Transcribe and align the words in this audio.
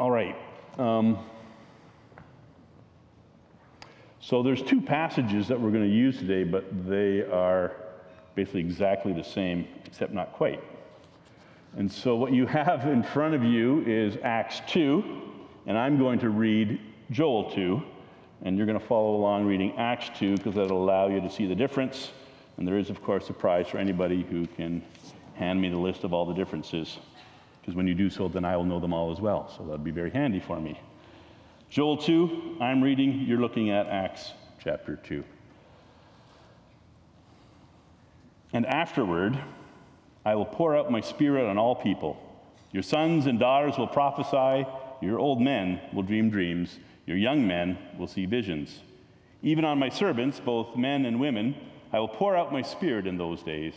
All 0.00 0.10
right. 0.10 0.34
Um, 0.78 1.18
so 4.18 4.42
there's 4.42 4.62
two 4.62 4.80
passages 4.80 5.46
that 5.48 5.60
we're 5.60 5.70
going 5.70 5.84
to 5.84 5.94
use 5.94 6.16
today, 6.16 6.42
but 6.42 6.64
they 6.88 7.20
are 7.20 7.72
basically 8.34 8.60
exactly 8.60 9.12
the 9.12 9.22
same, 9.22 9.68
except 9.84 10.14
not 10.14 10.32
quite. 10.32 10.64
And 11.76 11.92
so 11.92 12.16
what 12.16 12.32
you 12.32 12.46
have 12.46 12.86
in 12.86 13.02
front 13.02 13.34
of 13.34 13.44
you 13.44 13.84
is 13.86 14.16
Acts 14.22 14.62
2, 14.68 15.04
and 15.66 15.76
I'm 15.76 15.98
going 15.98 16.18
to 16.20 16.30
read 16.30 16.80
Joel 17.10 17.50
2, 17.50 17.82
and 18.44 18.56
you're 18.56 18.66
going 18.66 18.80
to 18.80 18.86
follow 18.86 19.16
along 19.16 19.44
reading 19.44 19.76
Acts 19.76 20.18
2 20.18 20.38
because 20.38 20.54
that'll 20.54 20.82
allow 20.82 21.08
you 21.08 21.20
to 21.20 21.28
see 21.28 21.44
the 21.44 21.54
difference. 21.54 22.12
And 22.56 22.66
there 22.66 22.78
is, 22.78 22.88
of 22.88 23.02
course, 23.02 23.28
a 23.28 23.34
prize 23.34 23.68
for 23.68 23.76
anybody 23.76 24.22
who 24.22 24.46
can 24.46 24.80
hand 25.34 25.60
me 25.60 25.68
the 25.68 25.76
list 25.76 26.04
of 26.04 26.14
all 26.14 26.24
the 26.24 26.32
differences, 26.32 26.96
because 27.60 27.74
when 27.74 27.86
you 27.86 27.94
do 27.94 28.10
so, 28.10 28.28
then 28.28 28.44
I 28.44 28.56
will 28.56 28.64
know 28.64 28.80
them 28.80 28.92
all 28.92 29.12
as 29.12 29.20
well. 29.20 29.52
So 29.56 29.64
that'd 29.64 29.84
be 29.84 29.90
very 29.90 30.10
handy 30.10 30.40
for 30.40 30.60
me. 30.60 30.80
Joel 31.68 31.98
2, 31.98 32.56
I'm 32.60 32.82
reading, 32.82 33.24
you're 33.26 33.38
looking 33.38 33.70
at 33.70 33.86
Acts 33.86 34.32
chapter 34.62 34.96
2. 34.96 35.22
And 38.52 38.66
afterward, 38.66 39.38
I 40.24 40.34
will 40.34 40.46
pour 40.46 40.76
out 40.76 40.90
my 40.90 41.00
spirit 41.00 41.48
on 41.48 41.58
all 41.58 41.76
people. 41.76 42.20
Your 42.72 42.82
sons 42.82 43.26
and 43.26 43.38
daughters 43.38 43.78
will 43.78 43.86
prophesy, 43.86 44.66
your 45.00 45.18
old 45.18 45.40
men 45.40 45.80
will 45.92 46.02
dream 46.02 46.30
dreams, 46.30 46.78
your 47.06 47.16
young 47.16 47.46
men 47.46 47.78
will 47.98 48.06
see 48.06 48.26
visions. 48.26 48.80
Even 49.42 49.64
on 49.64 49.78
my 49.78 49.88
servants, 49.88 50.40
both 50.40 50.76
men 50.76 51.06
and 51.06 51.18
women, 51.18 51.54
I 51.92 52.00
will 52.00 52.08
pour 52.08 52.36
out 52.36 52.52
my 52.52 52.62
spirit 52.62 53.06
in 53.06 53.16
those 53.16 53.42
days. 53.42 53.74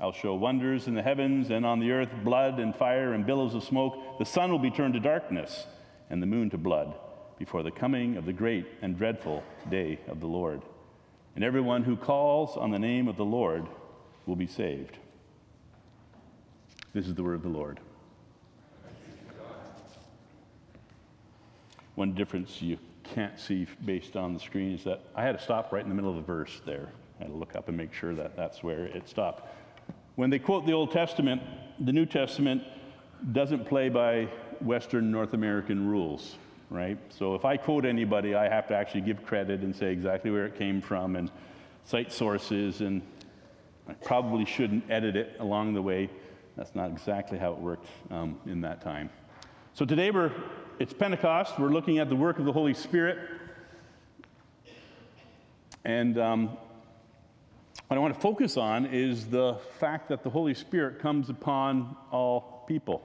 I'll 0.00 0.12
show 0.12 0.34
wonders 0.34 0.86
in 0.86 0.94
the 0.94 1.02
heavens 1.02 1.50
and 1.50 1.66
on 1.66 1.80
the 1.80 1.90
earth 1.90 2.10
blood 2.22 2.60
and 2.60 2.74
fire 2.74 3.14
and 3.14 3.26
billows 3.26 3.54
of 3.54 3.64
smoke. 3.64 4.18
The 4.18 4.24
sun 4.24 4.52
will 4.52 4.60
be 4.60 4.70
turned 4.70 4.94
to 4.94 5.00
darkness 5.00 5.66
and 6.08 6.22
the 6.22 6.26
moon 6.26 6.50
to 6.50 6.58
blood 6.58 6.94
before 7.38 7.62
the 7.62 7.70
coming 7.70 8.16
of 8.16 8.24
the 8.24 8.32
great 8.32 8.66
and 8.80 8.96
dreadful 8.96 9.42
day 9.70 9.98
of 10.06 10.20
the 10.20 10.26
Lord. 10.26 10.62
And 11.34 11.44
everyone 11.44 11.82
who 11.82 11.96
calls 11.96 12.56
on 12.56 12.70
the 12.70 12.78
name 12.78 13.08
of 13.08 13.16
the 13.16 13.24
Lord 13.24 13.66
will 14.26 14.36
be 14.36 14.46
saved. 14.46 14.98
This 16.94 17.06
is 17.06 17.14
the 17.14 17.22
word 17.22 17.34
of 17.34 17.42
the 17.42 17.48
Lord. 17.48 17.80
One 21.96 22.14
difference 22.14 22.62
you 22.62 22.78
can't 23.02 23.38
see 23.40 23.66
based 23.84 24.16
on 24.16 24.32
the 24.32 24.40
screen 24.40 24.74
is 24.74 24.84
that 24.84 25.00
I 25.16 25.24
had 25.24 25.36
to 25.36 25.42
stop 25.42 25.72
right 25.72 25.82
in 25.82 25.88
the 25.88 25.94
middle 25.94 26.10
of 26.10 26.16
the 26.16 26.22
verse 26.22 26.60
there. 26.64 26.88
I 27.18 27.24
had 27.24 27.32
to 27.32 27.36
look 27.36 27.56
up 27.56 27.66
and 27.66 27.76
make 27.76 27.92
sure 27.92 28.14
that 28.14 28.36
that's 28.36 28.62
where 28.62 28.86
it 28.86 29.08
stopped. 29.08 29.48
When 30.18 30.30
they 30.30 30.40
quote 30.40 30.66
the 30.66 30.72
Old 30.72 30.90
Testament, 30.90 31.40
the 31.78 31.92
New 31.92 32.04
Testament 32.04 32.64
doesn't 33.30 33.66
play 33.66 33.88
by 33.88 34.24
Western 34.58 35.12
North 35.12 35.32
American 35.32 35.88
rules, 35.88 36.38
right? 36.70 36.98
So 37.08 37.36
if 37.36 37.44
I 37.44 37.56
quote 37.56 37.84
anybody, 37.84 38.34
I 38.34 38.48
have 38.48 38.66
to 38.66 38.74
actually 38.74 39.02
give 39.02 39.24
credit 39.24 39.60
and 39.60 39.72
say 39.76 39.92
exactly 39.92 40.32
where 40.32 40.44
it 40.44 40.58
came 40.58 40.80
from 40.80 41.14
and 41.14 41.30
cite 41.84 42.10
sources, 42.10 42.80
and 42.80 43.00
I 43.88 43.92
probably 43.92 44.44
shouldn't 44.44 44.90
edit 44.90 45.14
it 45.14 45.36
along 45.38 45.74
the 45.74 45.82
way 45.82 46.10
that's 46.56 46.74
not 46.74 46.90
exactly 46.90 47.38
how 47.38 47.52
it 47.52 47.58
worked 47.60 47.86
um, 48.10 48.40
in 48.44 48.60
that 48.62 48.80
time. 48.80 49.10
So 49.74 49.84
today 49.84 50.10
we're, 50.10 50.32
it's 50.80 50.92
Pentecost. 50.92 51.60
We're 51.60 51.68
looking 51.68 52.00
at 52.00 52.08
the 52.08 52.16
work 52.16 52.40
of 52.40 52.44
the 52.44 52.52
Holy 52.52 52.74
Spirit. 52.74 53.20
And 55.84 56.18
um, 56.18 56.58
what 57.88 57.96
I 57.96 58.00
want 58.00 58.14
to 58.14 58.20
focus 58.20 58.58
on 58.58 58.86
is 58.86 59.26
the 59.26 59.56
fact 59.78 60.10
that 60.10 60.22
the 60.22 60.28
Holy 60.28 60.52
Spirit 60.52 61.00
comes 61.00 61.30
upon 61.30 61.96
all 62.12 62.64
people. 62.68 63.02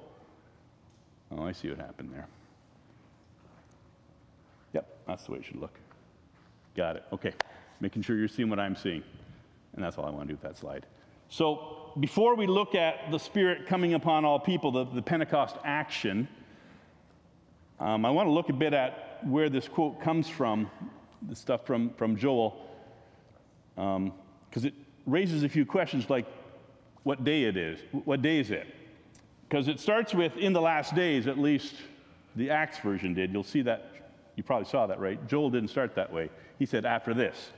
Oh, 1.31 1.43
I 1.43 1.53
see 1.53 1.69
what 1.69 1.79
happened 1.79 2.11
there. 2.13 2.27
Yep, 4.73 4.85
that's 5.07 5.23
the 5.23 5.31
way 5.31 5.37
it 5.39 5.45
should 5.45 5.55
look. 5.55 5.79
Got 6.75 6.97
it. 6.97 7.03
Okay. 7.13 7.31
Making 7.79 8.01
sure 8.01 8.17
you're 8.17 8.27
seeing 8.27 8.49
what 8.49 8.59
I'm 8.59 8.75
seeing. 8.75 9.03
And 9.73 9.83
that's 9.83 9.97
all 9.97 10.05
I 10.05 10.09
want 10.09 10.23
to 10.23 10.27
do 10.27 10.33
with 10.33 10.41
that 10.41 10.57
slide. 10.57 10.85
So, 11.29 11.93
before 11.99 12.35
we 12.35 12.45
look 12.45 12.75
at 12.75 13.09
the 13.09 13.17
Spirit 13.17 13.65
coming 13.65 13.93
upon 13.93 14.25
all 14.25 14.39
people, 14.39 14.71
the, 14.71 14.83
the 14.83 15.01
Pentecost 15.01 15.55
action, 15.63 16.27
um, 17.79 18.05
I 18.05 18.11
want 18.11 18.27
to 18.27 18.31
look 18.31 18.49
a 18.49 18.53
bit 18.53 18.73
at 18.73 19.25
where 19.25 19.49
this 19.49 19.67
quote 19.67 20.01
comes 20.01 20.27
from, 20.27 20.69
the 21.27 21.35
stuff 21.35 21.65
from, 21.65 21.91
from 21.91 22.17
Joel, 22.17 22.69
because 24.53 24.65
it 24.65 24.75
raises 25.07 25.41
a 25.41 25.49
few 25.49 25.65
questions 25.65 26.11
like 26.11 26.27
what 27.01 27.23
day 27.23 27.45
it 27.45 27.57
is. 27.57 27.79
What 28.05 28.21
day 28.21 28.39
is 28.39 28.51
it? 28.51 28.67
Because 29.49 29.67
it 29.67 29.79
starts 29.79 30.13
with 30.13 30.37
in 30.37 30.53
the 30.53 30.61
last 30.61 30.93
days, 30.93 31.25
at 31.25 31.39
least 31.39 31.73
the 32.35 32.51
Acts 32.51 32.77
version 32.77 33.15
did. 33.15 33.33
You'll 33.33 33.43
see 33.43 33.63
that, 33.63 33.89
you 34.35 34.43
probably 34.43 34.69
saw 34.69 34.85
that, 34.85 34.99
right? 34.99 35.27
Joel 35.27 35.49
didn't 35.49 35.69
start 35.69 35.95
that 35.95 36.13
way. 36.13 36.29
He 36.59 36.67
said 36.67 36.85
after 36.85 37.15
this. 37.15 37.49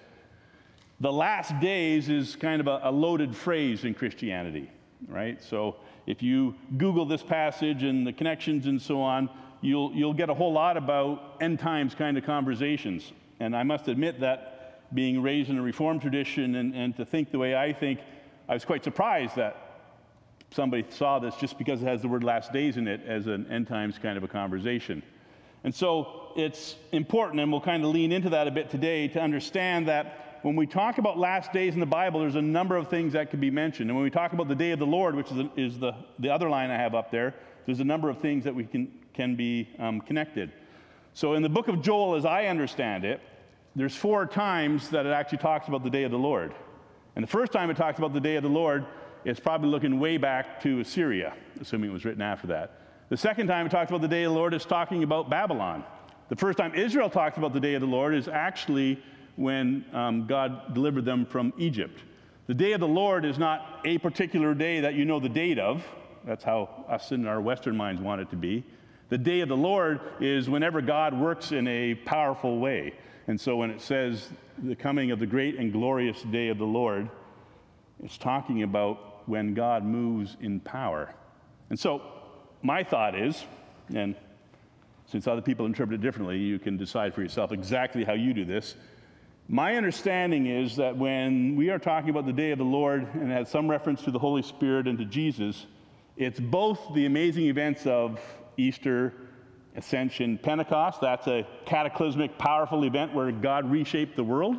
The 1.01 1.11
last 1.11 1.59
days 1.59 2.07
is 2.07 2.37
kind 2.37 2.61
of 2.61 2.67
a, 2.67 2.79
a 2.83 2.91
loaded 2.91 3.35
phrase 3.35 3.83
in 3.83 3.93
Christianity, 3.93 4.71
right? 5.09 5.43
So 5.43 5.75
if 6.07 6.23
you 6.23 6.55
Google 6.77 7.05
this 7.05 7.23
passage 7.23 7.83
and 7.83 8.07
the 8.07 8.13
connections 8.13 8.67
and 8.67 8.81
so 8.81 9.01
on, 9.01 9.29
you'll, 9.59 9.91
you'll 9.93 10.13
get 10.13 10.29
a 10.29 10.33
whole 10.33 10.53
lot 10.53 10.77
about 10.77 11.39
end 11.41 11.59
times 11.59 11.93
kind 11.93 12.17
of 12.17 12.23
conversations. 12.23 13.11
And 13.41 13.53
I 13.53 13.63
must 13.63 13.89
admit 13.89 14.21
that 14.21 14.54
being 14.95 15.21
raised 15.21 15.49
in 15.49 15.57
a 15.57 15.61
Reformed 15.61 16.01
tradition 16.01 16.55
and, 16.55 16.73
and 16.73 16.95
to 16.97 17.05
think 17.05 17.31
the 17.31 17.37
way 17.37 17.55
I 17.55 17.73
think, 17.73 17.99
I 18.49 18.53
was 18.53 18.65
quite 18.65 18.83
surprised 18.83 19.35
that 19.35 19.57
somebody 20.51 20.85
saw 20.89 21.19
this 21.19 21.35
just 21.35 21.57
because 21.57 21.81
it 21.81 21.85
has 21.85 22.01
the 22.01 22.07
word 22.07 22.23
last 22.23 22.53
days 22.53 22.77
in 22.77 22.87
it 22.87 23.01
as 23.05 23.27
an 23.27 23.45
end 23.51 23.67
times 23.67 23.99
kind 24.01 24.17
of 24.17 24.23
a 24.23 24.27
conversation. 24.27 25.03
And 25.63 25.73
so 25.73 26.31
it's 26.35 26.75
important, 26.91 27.41
and 27.41 27.51
we'll 27.51 27.61
kind 27.61 27.83
of 27.83 27.89
lean 27.89 28.11
into 28.11 28.29
that 28.29 28.47
a 28.47 28.51
bit 28.51 28.69
today 28.69 29.07
to 29.09 29.19
understand 29.19 29.87
that 29.87 30.39
when 30.43 30.55
we 30.55 30.67
talk 30.67 30.99
about 30.99 31.17
last 31.17 31.51
days 31.51 31.73
in 31.73 31.79
the 31.79 31.87
Bible, 31.87 32.19
there's 32.19 32.35
a 32.35 32.41
number 32.41 32.77
of 32.77 32.87
things 32.87 33.13
that 33.13 33.31
could 33.31 33.41
be 33.41 33.49
mentioned. 33.49 33.89
And 33.89 33.97
when 33.97 34.03
we 34.03 34.11
talk 34.11 34.31
about 34.33 34.47
the 34.47 34.55
day 34.55 34.71
of 34.71 34.79
the 34.79 34.85
Lord, 34.85 35.15
which 35.15 35.31
is, 35.31 35.37
the, 35.37 35.49
is 35.57 35.79
the, 35.79 35.93
the 36.19 36.29
other 36.29 36.49
line 36.49 36.69
I 36.69 36.77
have 36.77 36.93
up 36.93 37.09
there, 37.09 37.33
there's 37.65 37.79
a 37.79 37.85
number 37.85 38.09
of 38.09 38.19
things 38.19 38.43
that 38.43 38.53
we 38.53 38.63
can, 38.63 38.91
can 39.15 39.35
be 39.35 39.67
um, 39.79 40.01
connected. 40.01 40.51
So 41.15 41.33
in 41.33 41.41
the 41.41 41.49
book 41.49 41.67
of 41.67 41.81
Joel, 41.81 42.15
as 42.15 42.25
I 42.25 42.45
understand 42.45 43.05
it, 43.05 43.21
there's 43.75 43.95
four 43.95 44.25
times 44.25 44.89
that 44.89 45.05
it 45.05 45.11
actually 45.11 45.39
talks 45.39 45.67
about 45.67 45.83
the 45.83 45.89
day 45.89 46.03
of 46.03 46.11
the 46.11 46.17
Lord. 46.17 46.53
And 47.15 47.23
the 47.23 47.27
first 47.27 47.51
time 47.51 47.69
it 47.69 47.77
talks 47.77 47.97
about 47.97 48.13
the 48.13 48.19
day 48.19 48.35
of 48.35 48.43
the 48.43 48.49
Lord, 48.49 48.85
it's 49.25 49.39
probably 49.39 49.69
looking 49.69 49.99
way 49.99 50.17
back 50.17 50.61
to 50.61 50.79
Assyria, 50.79 51.33
assuming 51.59 51.89
it 51.89 51.93
was 51.93 52.05
written 52.05 52.21
after 52.21 52.47
that. 52.47 52.79
The 53.09 53.17
second 53.17 53.47
time 53.47 53.65
it 53.65 53.69
talks 53.69 53.89
about 53.91 54.01
the 54.01 54.07
day 54.07 54.23
of 54.23 54.31
the 54.31 54.37
Lord 54.37 54.53
is 54.53 54.65
talking 54.65 55.03
about 55.03 55.29
Babylon. 55.29 55.83
The 56.29 56.35
first 56.35 56.57
time 56.57 56.73
Israel 56.73 57.09
talks 57.09 57.37
about 57.37 57.53
the 57.53 57.59
day 57.59 57.75
of 57.75 57.81
the 57.81 57.87
Lord 57.87 58.15
is 58.15 58.27
actually 58.27 59.01
when 59.35 59.85
um, 59.93 60.25
God 60.25 60.73
delivered 60.73 61.05
them 61.05 61.25
from 61.25 61.53
Egypt. 61.57 61.99
The 62.47 62.53
day 62.53 62.71
of 62.71 62.79
the 62.79 62.87
Lord 62.87 63.25
is 63.25 63.37
not 63.37 63.81
a 63.85 63.97
particular 63.97 64.53
day 64.53 64.79
that 64.81 64.95
you 64.95 65.05
know 65.05 65.19
the 65.19 65.29
date 65.29 65.59
of. 65.59 65.85
That's 66.25 66.43
how 66.43 66.85
us 66.89 67.11
in 67.11 67.27
our 67.27 67.41
Western 67.41 67.75
minds 67.75 68.01
want 68.01 68.21
it 68.21 68.29
to 68.31 68.35
be. 68.35 68.63
The 69.09 69.17
day 69.17 69.41
of 69.41 69.49
the 69.49 69.57
Lord 69.57 69.99
is 70.19 70.49
whenever 70.49 70.81
God 70.81 71.13
works 71.13 71.51
in 71.51 71.67
a 71.67 71.93
powerful 71.93 72.59
way. 72.59 72.93
And 73.27 73.39
so 73.39 73.55
when 73.55 73.69
it 73.69 73.81
says 73.81 74.29
the 74.57 74.75
coming 74.75 75.11
of 75.11 75.19
the 75.19 75.27
great 75.27 75.57
and 75.57 75.71
glorious 75.71 76.21
day 76.23 76.47
of 76.47 76.57
the 76.57 76.65
Lord, 76.65 77.09
it's 78.03 78.17
talking 78.17 78.63
about 78.63 79.27
when 79.27 79.53
God 79.53 79.83
moves 79.85 80.37
in 80.41 80.59
power. 80.59 81.13
And 81.69 81.79
so 81.79 82.01
my 82.61 82.83
thought 82.83 83.17
is, 83.17 83.43
and 83.93 84.15
since 85.05 85.27
other 85.27 85.41
people 85.41 85.67
interpret 85.67 85.99
it 85.99 86.03
differently, 86.03 86.37
you 86.37 86.57
can 86.57 86.77
decide 86.77 87.13
for 87.13 87.21
yourself 87.21 87.51
exactly 87.51 88.03
how 88.03 88.13
you 88.13 88.33
do 88.33 88.43
this. 88.43 88.75
My 89.47 89.75
understanding 89.75 90.47
is 90.47 90.75
that 90.77 90.97
when 90.97 91.55
we 91.55 91.69
are 91.69 91.77
talking 91.77 92.09
about 92.09 92.25
the 92.25 92.33
day 92.33 92.49
of 92.49 92.57
the 92.57 92.63
Lord 92.63 93.07
and 93.13 93.31
it 93.31 93.35
has 93.35 93.49
some 93.49 93.69
reference 93.69 94.01
to 94.03 94.11
the 94.11 94.17
Holy 94.17 94.41
Spirit 94.41 94.87
and 94.87 94.97
to 94.97 95.05
Jesus, 95.05 95.67
it's 96.17 96.39
both 96.39 96.79
the 96.95 97.05
amazing 97.05 97.45
events 97.45 97.85
of 97.85 98.19
Easter, 98.57 99.13
Ascension, 99.75 100.37
Pentecost. 100.37 101.01
That's 101.01 101.27
a 101.27 101.45
cataclysmic, 101.65 102.37
powerful 102.37 102.83
event 102.83 103.13
where 103.13 103.31
God 103.31 103.69
reshaped 103.69 104.15
the 104.15 104.23
world. 104.23 104.55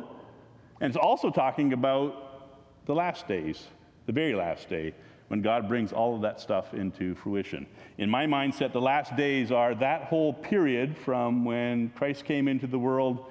And 0.79 0.89
it's 0.89 0.97
also 0.97 1.31
talking 1.31 1.73
about 1.73 2.85
the 2.85 2.93
last 2.93 3.27
days, 3.27 3.67
the 4.05 4.11
very 4.11 4.35
last 4.35 4.69
day, 4.69 4.93
when 5.27 5.41
God 5.41 5.67
brings 5.67 5.91
all 5.91 6.15
of 6.15 6.21
that 6.21 6.39
stuff 6.39 6.73
into 6.73 7.15
fruition. 7.15 7.65
In 7.97 8.09
my 8.09 8.25
mindset, 8.25 8.71
the 8.71 8.81
last 8.81 9.15
days 9.15 9.51
are 9.51 9.75
that 9.75 10.03
whole 10.03 10.33
period 10.33 10.95
from 10.97 11.43
when 11.43 11.89
Christ 11.89 12.23
came 12.23 12.47
into 12.47 12.67
the 12.67 12.79
world 12.79 13.25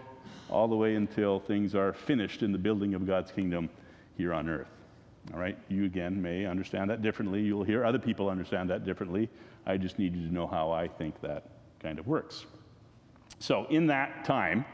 all 0.50 0.68
the 0.68 0.76
way 0.76 0.94
until 0.94 1.40
things 1.40 1.74
are 1.74 1.92
finished 1.92 2.42
in 2.42 2.52
the 2.52 2.58
building 2.58 2.94
of 2.94 3.06
God's 3.06 3.30
kingdom 3.30 3.70
here 4.16 4.34
on 4.34 4.48
earth. 4.48 4.75
All 5.32 5.40
right, 5.40 5.58
you 5.68 5.84
again 5.84 6.22
may 6.22 6.46
understand 6.46 6.90
that 6.90 7.02
differently. 7.02 7.42
You'll 7.42 7.64
hear 7.64 7.84
other 7.84 7.98
people 7.98 8.28
understand 8.28 8.70
that 8.70 8.84
differently. 8.84 9.28
I 9.66 9.76
just 9.76 9.98
need 9.98 10.14
you 10.14 10.26
to 10.26 10.32
know 10.32 10.46
how 10.46 10.70
I 10.70 10.86
think 10.86 11.20
that 11.22 11.44
kind 11.80 11.98
of 11.98 12.06
works. 12.06 12.46
So, 13.38 13.66
in 13.68 13.88
that 13.88 14.24
time, 14.24 14.64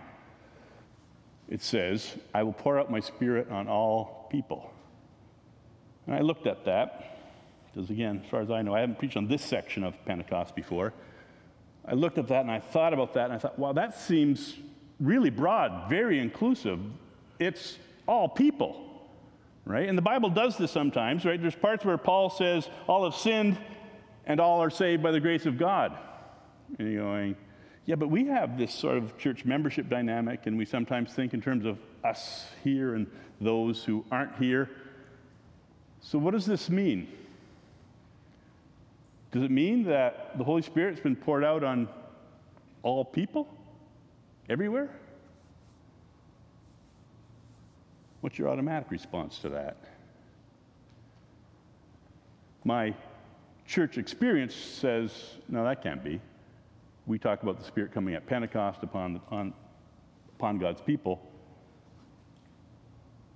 it 1.49 1.63
says, 1.63 2.17
I 2.35 2.43
will 2.43 2.53
pour 2.53 2.79
out 2.79 2.91
my 2.91 3.01
spirit 3.01 3.51
on 3.51 3.67
all 3.69 4.29
people. 4.31 4.73
And 6.07 6.15
I 6.15 6.21
looked 6.21 6.47
at 6.47 6.65
that, 6.67 7.19
because 7.73 7.91
again, 7.91 8.21
as 8.25 8.31
far 8.31 8.41
as 8.41 8.51
I 8.51 8.63
know, 8.63 8.75
I 8.75 8.81
haven't 8.81 8.99
preached 8.99 9.17
on 9.17 9.29
this 9.29 9.43
section 9.43 9.85
of 9.85 9.95
Pentecost 10.05 10.55
before. 10.55 10.93
I 11.85 11.95
looked 11.95 12.19
at 12.19 12.29
that 12.29 12.43
and 12.43 12.51
I 12.51 12.61
thought 12.61 12.93
about 12.93 13.15
that 13.15 13.25
and 13.25 13.33
I 13.33 13.39
thought, 13.39 13.59
wow, 13.59 13.73
that 13.73 13.99
seems 13.99 14.57
really 15.01 15.31
broad, 15.31 15.89
very 15.89 16.21
inclusive. 16.21 16.79
It's 17.39 17.79
all 18.07 18.29
people, 18.29 18.92
right? 19.65 19.89
And 19.89 19.97
the 19.97 20.03
Bible 20.03 20.31
does 20.31 20.57
this 20.57 20.71
sometimes, 20.71 21.25
right? 21.25 21.41
There's 21.41 21.55
parts 21.55 21.85
where 21.85 21.99
Paul 21.99 22.31
says, 22.31 22.69
all 22.87 23.05
have 23.05 23.15
sinned 23.15 23.59
and 24.27 24.41
all 24.41 24.63
are 24.63 24.71
saved 24.71 25.03
by 25.03 25.11
the 25.11 25.21
grace 25.21 25.47
of 25.47 25.59
God. 25.59 25.97
And 26.79 26.93
you're 26.93 27.03
going, 27.03 27.37
yeah, 27.85 27.97
but 27.97 28.09
we 28.09 28.27
have 28.27 28.59
this 28.59 28.73
sort 28.73 28.97
of 28.97 29.19
church 29.19 29.45
membership 29.45 29.89
dynamic, 29.89 30.47
and 30.47 30.57
we 30.57 30.65
sometimes 30.65 31.13
think 31.13 31.35
in 31.35 31.41
terms 31.41 31.67
of 31.67 31.79
us 32.05 32.47
here 32.63 32.95
and 32.95 33.11
those 33.41 33.83
who 33.85 34.05
aren't 34.11 34.37
here. 34.37 34.71
So, 36.01 36.19
what 36.19 36.31
does 36.33 36.47
this 36.47 36.71
mean? 36.71 37.09
Does 39.33 39.43
it 39.43 39.51
mean 39.51 39.85
that 39.85 40.39
the 40.39 40.45
Holy 40.45 40.63
Spirit's 40.63 41.01
been 41.01 41.17
poured 41.17 41.43
out 41.43 41.65
on 41.65 41.89
all 42.83 43.05
people? 43.05 43.49
Everywhere? 44.49 44.91
What's 48.23 48.39
your 48.39 48.49
automatic 48.49 48.91
response 48.91 49.39
to 49.41 49.49
that? 49.51 49.77
My 52.65 52.95
church 53.67 53.99
experience 53.99 54.55
says, 54.55 55.13
no, 55.49 55.65
that 55.65 55.83
can't 55.83 56.05
be. 56.05 56.21
We 57.05 57.19
talk 57.19 57.43
about 57.43 57.59
the 57.59 57.65
Spirit 57.65 57.93
coming 57.93 58.15
at 58.15 58.25
Pentecost 58.27 58.85
upon, 58.85 59.21
on, 59.33 59.53
upon 60.39 60.59
God's 60.59 60.81
people. 60.81 61.21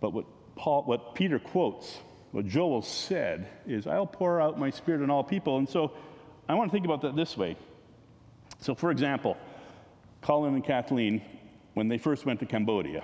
But 0.00 0.12
what, 0.12 0.27
Paul, 0.55 0.85
what 0.85 1.17
Peter 1.17 1.41
quotes, 1.41 1.99
what 2.31 2.47
Joel 2.47 2.83
said, 2.83 3.49
is, 3.67 3.88
I'll 3.88 4.06
pour 4.06 4.41
out 4.41 4.56
my 4.56 4.71
Spirit 4.71 5.03
on 5.03 5.11
all 5.11 5.25
people. 5.25 5.59
And 5.59 5.69
so 5.69 5.94
I 6.49 6.55
want 6.55 6.71
to 6.71 6.73
think 6.73 6.85
about 6.85 7.03
that 7.03 7.17
this 7.17 7.37
way. 7.37 7.56
So, 8.61 8.77
for 8.77 8.93
example, 8.93 9.37
Colin 10.23 10.55
and 10.55 10.65
Kathleen, 10.65 11.23
when 11.75 11.88
they 11.88 11.99
first 11.99 12.25
went 12.25 12.38
to 12.38 12.47
Cambodia, 12.47 13.03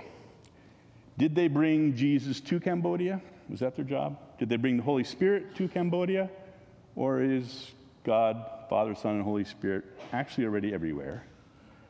did 1.17 1.35
they 1.35 1.47
bring 1.47 1.95
Jesus 1.95 2.39
to 2.41 2.59
Cambodia? 2.59 3.21
Was 3.49 3.59
that 3.59 3.75
their 3.75 3.85
job? 3.85 4.17
Did 4.39 4.49
they 4.49 4.55
bring 4.55 4.77
the 4.77 4.83
Holy 4.83 5.03
Spirit 5.03 5.55
to 5.55 5.67
Cambodia? 5.67 6.29
Or 6.95 7.21
is 7.21 7.71
God, 8.03 8.45
Father, 8.69 8.95
Son, 8.95 9.15
and 9.15 9.23
Holy 9.23 9.43
Spirit 9.43 9.85
actually 10.11 10.45
already 10.45 10.73
everywhere? 10.73 11.25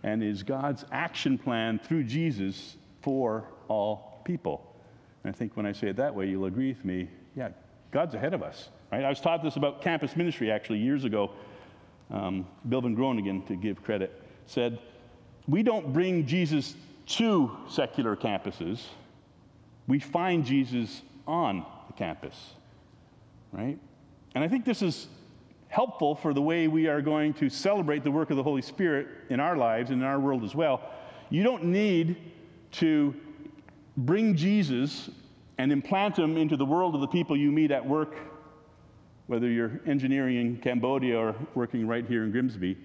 And 0.03 0.21
is 0.21 0.43
God's 0.43 0.85
action 0.91 1.37
plan 1.37 1.79
through 1.79 2.03
Jesus 2.03 2.75
for 3.01 3.45
all 3.67 4.21
people? 4.25 4.75
And 5.23 5.33
I 5.33 5.37
think 5.37 5.55
when 5.55 5.65
I 5.65 5.71
say 5.71 5.87
it 5.87 5.95
that 5.97 6.13
way, 6.13 6.27
you'll 6.27 6.45
agree 6.45 6.69
with 6.69 6.83
me. 6.83 7.07
Yeah, 7.35 7.49
God's 7.91 8.15
ahead 8.15 8.33
of 8.33 8.43
us. 8.43 8.69
Right? 8.91 9.03
I 9.03 9.09
was 9.09 9.21
taught 9.21 9.41
this 9.41 9.55
about 9.55 9.81
campus 9.81 10.15
ministry 10.15 10.51
actually 10.51 10.79
years 10.79 11.05
ago. 11.05 11.31
Um, 12.11 12.45
Bill 12.67 12.81
Van 12.81 12.93
Groningen, 12.93 13.43
to 13.47 13.55
give 13.55 13.81
credit, 13.81 14.21
said, 14.45 14.79
We 15.47 15.63
don't 15.63 15.93
bring 15.93 16.25
Jesus 16.25 16.75
to 17.05 17.51
secular 17.69 18.15
campuses, 18.15 18.81
we 19.87 19.99
find 19.99 20.45
Jesus 20.45 21.01
on 21.27 21.65
the 21.87 21.93
campus. 21.93 22.35
Right? 23.51 23.77
And 24.35 24.43
I 24.43 24.47
think 24.47 24.65
this 24.65 24.81
is 24.81 25.07
helpful 25.67 26.15
for 26.15 26.33
the 26.33 26.41
way 26.41 26.67
we 26.67 26.87
are 26.87 27.01
going 27.01 27.33
to 27.33 27.49
celebrate 27.49 28.03
the 28.03 28.11
work 28.11 28.29
of 28.29 28.37
the 28.37 28.43
Holy 28.43 28.61
Spirit 28.61 29.07
in 29.29 29.39
our 29.39 29.57
lives 29.57 29.89
and 29.89 30.01
in 30.01 30.07
our 30.07 30.19
world 30.19 30.43
as 30.43 30.53
well. 30.53 30.81
You 31.29 31.43
don't 31.43 31.65
need 31.65 32.17
to 32.73 33.15
bring 33.97 34.35
Jesus 34.35 35.09
and 35.57 35.71
implant 35.71 36.17
him 36.17 36.37
into 36.37 36.57
the 36.57 36.65
world 36.65 36.95
of 36.95 37.01
the 37.01 37.07
people 37.07 37.35
you 37.35 37.51
meet 37.51 37.71
at 37.71 37.85
work, 37.85 38.15
whether 39.27 39.47
you're 39.47 39.79
engineering 39.85 40.37
in 40.37 40.57
Cambodia 40.57 41.17
or 41.17 41.35
working 41.55 41.87
right 41.87 42.05
here 42.05 42.23
in 42.23 42.31
Grimsby. 42.31 42.77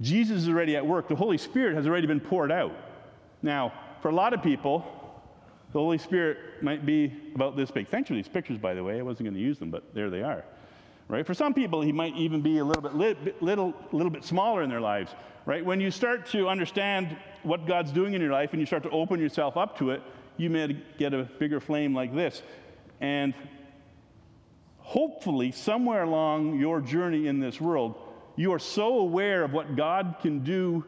Jesus 0.00 0.42
is 0.42 0.48
already 0.48 0.76
at 0.76 0.84
work. 0.84 1.08
The 1.08 1.14
Holy 1.14 1.38
Spirit 1.38 1.74
has 1.76 1.86
already 1.86 2.06
been 2.06 2.20
poured 2.20 2.50
out. 2.50 2.74
Now, 3.42 3.72
for 4.02 4.08
a 4.08 4.14
lot 4.14 4.34
of 4.34 4.42
people, 4.42 4.84
the 5.74 5.78
Holy 5.78 5.98
Spirit 5.98 6.38
might 6.62 6.86
be 6.86 7.12
about 7.34 7.54
this 7.54 7.70
big. 7.70 7.88
Thanks 7.88 8.08
for 8.08 8.14
these 8.14 8.28
pictures, 8.28 8.56
by 8.56 8.72
the 8.72 8.82
way. 8.82 8.98
I 8.98 9.02
wasn't 9.02 9.26
going 9.26 9.34
to 9.34 9.40
use 9.40 9.58
them, 9.58 9.70
but 9.70 9.92
there 9.92 10.08
they 10.08 10.22
are 10.22 10.42
right? 11.08 11.26
For 11.26 11.34
some 11.34 11.54
people, 11.54 11.82
he 11.82 11.92
might 11.92 12.16
even 12.16 12.40
be 12.40 12.58
a 12.58 12.64
little 12.64 12.82
bit, 12.82 12.94
li- 12.94 13.34
little, 13.40 13.74
little 13.92 14.10
bit 14.10 14.24
smaller 14.24 14.62
in 14.62 14.70
their 14.70 14.80
lives, 14.80 15.14
right? 15.46 15.64
When 15.64 15.80
you 15.80 15.90
start 15.90 16.26
to 16.30 16.48
understand 16.48 17.16
what 17.42 17.66
God's 17.66 17.92
doing 17.92 18.14
in 18.14 18.20
your 18.20 18.32
life 18.32 18.52
and 18.52 18.60
you 18.60 18.66
start 18.66 18.82
to 18.84 18.90
open 18.90 19.20
yourself 19.20 19.56
up 19.56 19.78
to 19.78 19.90
it, 19.90 20.02
you 20.36 20.50
may 20.50 20.82
get 20.98 21.14
a 21.14 21.24
bigger 21.24 21.60
flame 21.60 21.94
like 21.94 22.14
this. 22.14 22.42
And 23.00 23.34
hopefully, 24.78 25.52
somewhere 25.52 26.02
along 26.02 26.58
your 26.58 26.80
journey 26.80 27.26
in 27.26 27.38
this 27.38 27.60
world, 27.60 27.96
you 28.36 28.52
are 28.52 28.58
so 28.58 28.98
aware 28.98 29.44
of 29.44 29.52
what 29.52 29.76
God 29.76 30.16
can 30.20 30.40
do 30.40 30.84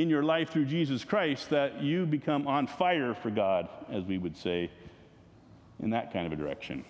in 0.00 0.10
your 0.10 0.22
life 0.22 0.50
through 0.50 0.66
Jesus 0.66 1.04
Christ 1.04 1.50
that 1.50 1.82
you 1.82 2.06
become 2.06 2.46
on 2.46 2.66
fire 2.66 3.14
for 3.14 3.30
God, 3.30 3.68
as 3.90 4.04
we 4.04 4.18
would 4.18 4.36
say, 4.36 4.70
in 5.80 5.90
that 5.90 6.12
kind 6.12 6.26
of 6.26 6.32
a 6.32 6.36
direction. 6.36 6.84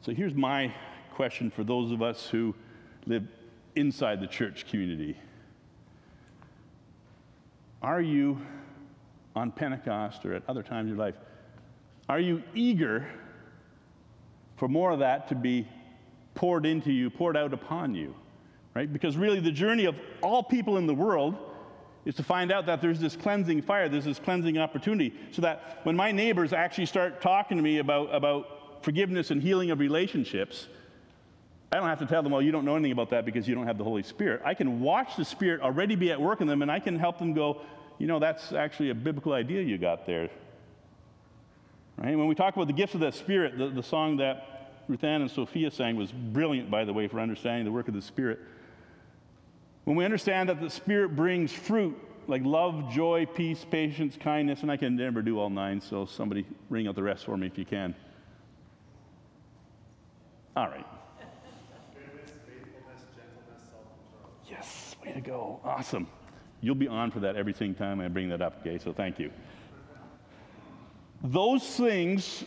So 0.00 0.12
here's 0.12 0.34
my 0.34 0.74
question 1.12 1.50
for 1.50 1.64
those 1.64 1.92
of 1.92 2.02
us 2.02 2.26
who 2.26 2.54
live 3.06 3.24
inside 3.76 4.20
the 4.20 4.26
church 4.26 4.66
community 4.66 5.16
Are 7.80 8.00
you 8.00 8.40
on 9.34 9.50
Pentecost 9.50 10.24
or 10.24 10.34
at 10.34 10.42
other 10.48 10.62
times 10.62 10.90
in 10.90 10.96
your 10.96 11.04
life? 11.04 11.14
Are 12.08 12.20
you 12.20 12.42
eager 12.54 13.06
for 14.56 14.68
more 14.68 14.90
of 14.90 14.98
that 15.00 15.28
to 15.28 15.34
be 15.34 15.66
poured 16.34 16.66
into 16.66 16.92
you, 16.92 17.10
poured 17.10 17.36
out 17.36 17.52
upon 17.52 17.94
you? 17.94 18.14
Right? 18.74 18.90
Because 18.90 19.16
really, 19.16 19.40
the 19.40 19.52
journey 19.52 19.84
of 19.84 19.96
all 20.22 20.42
people 20.42 20.78
in 20.78 20.86
the 20.86 20.94
world 20.94 21.36
is 22.04 22.14
to 22.16 22.22
find 22.22 22.50
out 22.50 22.66
that 22.66 22.80
there's 22.80 22.98
this 22.98 23.14
cleansing 23.14 23.62
fire, 23.62 23.88
there's 23.88 24.04
this 24.04 24.18
cleansing 24.18 24.58
opportunity, 24.58 25.14
so 25.30 25.42
that 25.42 25.80
when 25.84 25.94
my 25.94 26.10
neighbors 26.10 26.52
actually 26.52 26.86
start 26.86 27.20
talking 27.20 27.56
to 27.56 27.62
me 27.62 27.78
about, 27.78 28.12
about 28.14 28.82
forgiveness 28.82 29.30
and 29.30 29.42
healing 29.42 29.70
of 29.70 29.78
relationships, 29.78 30.66
I 31.70 31.76
don't 31.76 31.88
have 31.88 32.00
to 32.00 32.06
tell 32.06 32.22
them, 32.22 32.32
well, 32.32 32.42
you 32.42 32.52
don't 32.52 32.64
know 32.64 32.74
anything 32.74 32.92
about 32.92 33.10
that 33.10 33.24
because 33.24 33.48
you 33.48 33.54
don't 33.54 33.66
have 33.66 33.78
the 33.78 33.84
Holy 33.84 34.02
Spirit. 34.02 34.42
I 34.44 34.54
can 34.54 34.80
watch 34.80 35.16
the 35.16 35.24
Spirit 35.24 35.60
already 35.60 35.94
be 35.94 36.10
at 36.10 36.20
work 36.20 36.40
in 36.40 36.46
them, 36.46 36.62
and 36.62 36.70
I 36.70 36.80
can 36.80 36.98
help 36.98 37.18
them 37.18 37.32
go, 37.32 37.62
you 37.98 38.06
know, 38.06 38.18
that's 38.18 38.52
actually 38.52 38.90
a 38.90 38.94
biblical 38.94 39.32
idea 39.32 39.62
you 39.62 39.78
got 39.78 40.04
there. 40.04 40.28
Right? 41.96 42.16
When 42.16 42.26
we 42.26 42.34
talk 42.34 42.56
about 42.56 42.66
the 42.66 42.72
gifts 42.72 42.94
of 42.94 43.00
the 43.00 43.10
Spirit, 43.10 43.56
the, 43.56 43.68
the 43.68 43.82
song 43.82 44.16
that 44.16 44.82
Ruth 44.88 45.04
Ann 45.04 45.22
and 45.22 45.30
Sophia 45.30 45.70
sang 45.70 45.96
was 45.96 46.10
brilliant, 46.10 46.70
by 46.70 46.84
the 46.84 46.92
way, 46.92 47.06
for 47.06 47.20
understanding 47.20 47.64
the 47.64 47.72
work 47.72 47.88
of 47.88 47.94
the 47.94 48.02
Spirit. 48.02 48.40
When 49.84 49.96
we 49.96 50.04
understand 50.04 50.48
that 50.48 50.60
the 50.60 50.70
Spirit 50.70 51.16
brings 51.16 51.52
fruit 51.52 51.98
like 52.28 52.44
love, 52.44 52.90
joy, 52.92 53.26
peace, 53.26 53.64
patience, 53.68 54.16
kindness, 54.20 54.62
and 54.62 54.70
I 54.70 54.76
can 54.76 54.94
never 54.94 55.22
do 55.22 55.40
all 55.40 55.50
nine, 55.50 55.80
so 55.80 56.06
somebody 56.06 56.46
ring 56.70 56.86
out 56.86 56.94
the 56.94 57.02
rest 57.02 57.24
for 57.24 57.36
me 57.36 57.46
if 57.48 57.58
you 57.58 57.64
can. 57.64 57.94
All 60.56 60.68
right. 60.68 60.86
Yes, 64.48 64.96
way 65.04 65.12
to 65.12 65.20
go. 65.20 65.60
Awesome. 65.64 66.06
You'll 66.60 66.74
be 66.74 66.86
on 66.86 67.10
for 67.10 67.20
that 67.20 67.36
every 67.36 67.52
single 67.54 67.76
time 67.76 68.00
I 68.00 68.08
bring 68.08 68.28
that 68.28 68.40
up, 68.42 68.60
okay? 68.60 68.78
So 68.78 68.92
thank 68.92 69.18
you. 69.18 69.32
Those 71.24 71.64
things 71.64 72.44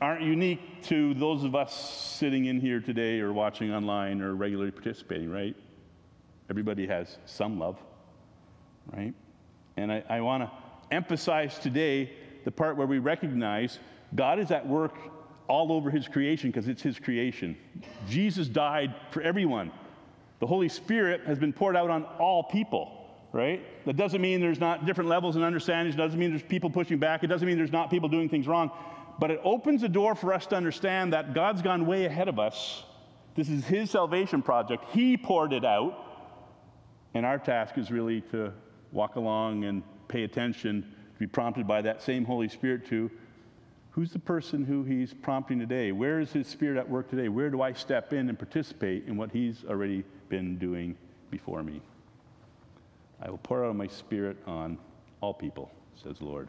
aren't 0.00 0.22
unique 0.22 0.82
to 0.84 1.14
those 1.14 1.44
of 1.44 1.54
us 1.54 1.72
sitting 2.18 2.46
in 2.46 2.60
here 2.60 2.80
today 2.80 3.20
or 3.20 3.32
watching 3.32 3.72
online 3.72 4.20
or 4.20 4.34
regularly 4.34 4.72
participating, 4.72 5.30
right? 5.30 5.54
Everybody 6.50 6.86
has 6.86 7.18
some 7.26 7.58
love, 7.58 7.78
right? 8.92 9.14
And 9.76 9.92
I, 9.92 10.04
I 10.08 10.20
want 10.20 10.42
to 10.42 10.50
emphasize 10.94 11.58
today 11.58 12.12
the 12.44 12.50
part 12.50 12.76
where 12.76 12.86
we 12.86 12.98
recognize 12.98 13.78
God 14.14 14.38
is 14.38 14.50
at 14.50 14.66
work 14.66 14.94
all 15.48 15.72
over 15.72 15.90
his 15.90 16.08
creation 16.08 16.50
because 16.50 16.68
it's 16.68 16.82
his 16.82 16.98
creation. 16.98 17.56
Jesus 18.08 18.48
died 18.48 18.94
for 19.10 19.22
everyone. 19.22 19.70
The 20.40 20.46
Holy 20.46 20.68
Spirit 20.68 21.22
has 21.26 21.38
been 21.38 21.52
poured 21.52 21.76
out 21.76 21.90
on 21.90 22.04
all 22.18 22.42
people, 22.44 23.06
right? 23.32 23.62
That 23.86 23.96
doesn't 23.96 24.20
mean 24.20 24.40
there's 24.40 24.60
not 24.60 24.86
different 24.86 25.08
levels 25.08 25.36
and 25.36 25.44
understandings. 25.44 25.94
It 25.94 25.98
doesn't 25.98 26.18
mean 26.18 26.30
there's 26.30 26.42
people 26.42 26.68
pushing 26.68 26.98
back. 26.98 27.22
It 27.22 27.28
doesn't 27.28 27.46
mean 27.46 27.56
there's 27.56 27.72
not 27.72 27.90
people 27.90 28.08
doing 28.08 28.28
things 28.28 28.46
wrong. 28.46 28.70
But 29.18 29.30
it 29.30 29.40
opens 29.44 29.82
the 29.82 29.88
door 29.88 30.14
for 30.14 30.32
us 30.32 30.46
to 30.46 30.56
understand 30.56 31.12
that 31.12 31.34
God's 31.34 31.62
gone 31.62 31.86
way 31.86 32.06
ahead 32.06 32.28
of 32.28 32.38
us. 32.38 32.82
This 33.34 33.48
is 33.48 33.64
his 33.64 33.90
salvation 33.90 34.42
project. 34.42 34.84
He 34.90 35.16
poured 35.16 35.52
it 35.52 35.64
out. 35.64 36.11
And 37.14 37.26
our 37.26 37.38
task 37.38 37.78
is 37.78 37.90
really 37.90 38.20
to 38.32 38.52
walk 38.90 39.16
along 39.16 39.64
and 39.64 39.82
pay 40.08 40.24
attention, 40.24 40.82
to 40.82 41.18
be 41.18 41.26
prompted 41.26 41.66
by 41.66 41.82
that 41.82 42.02
same 42.02 42.24
Holy 42.24 42.48
Spirit 42.48 42.86
to 42.88 43.10
Who's 43.92 44.10
the 44.10 44.18
person 44.18 44.64
who 44.64 44.84
he's 44.84 45.12
prompting 45.12 45.58
today? 45.58 45.92
Where 45.92 46.18
is 46.18 46.32
his 46.32 46.46
spirit 46.46 46.78
at 46.78 46.88
work 46.88 47.10
today? 47.10 47.28
Where 47.28 47.50
do 47.50 47.60
I 47.60 47.74
step 47.74 48.14
in 48.14 48.30
and 48.30 48.38
participate 48.38 49.06
in 49.06 49.18
what 49.18 49.30
he's 49.30 49.64
already 49.68 50.02
been 50.30 50.56
doing 50.56 50.96
before 51.30 51.62
me? 51.62 51.82
I 53.20 53.30
will 53.30 53.38
pour 53.38 53.66
out 53.66 53.76
my 53.76 53.86
spirit 53.86 54.38
on 54.46 54.78
all 55.20 55.34
people, 55.34 55.70
says 56.02 56.18
the 56.18 56.24
Lord. 56.24 56.48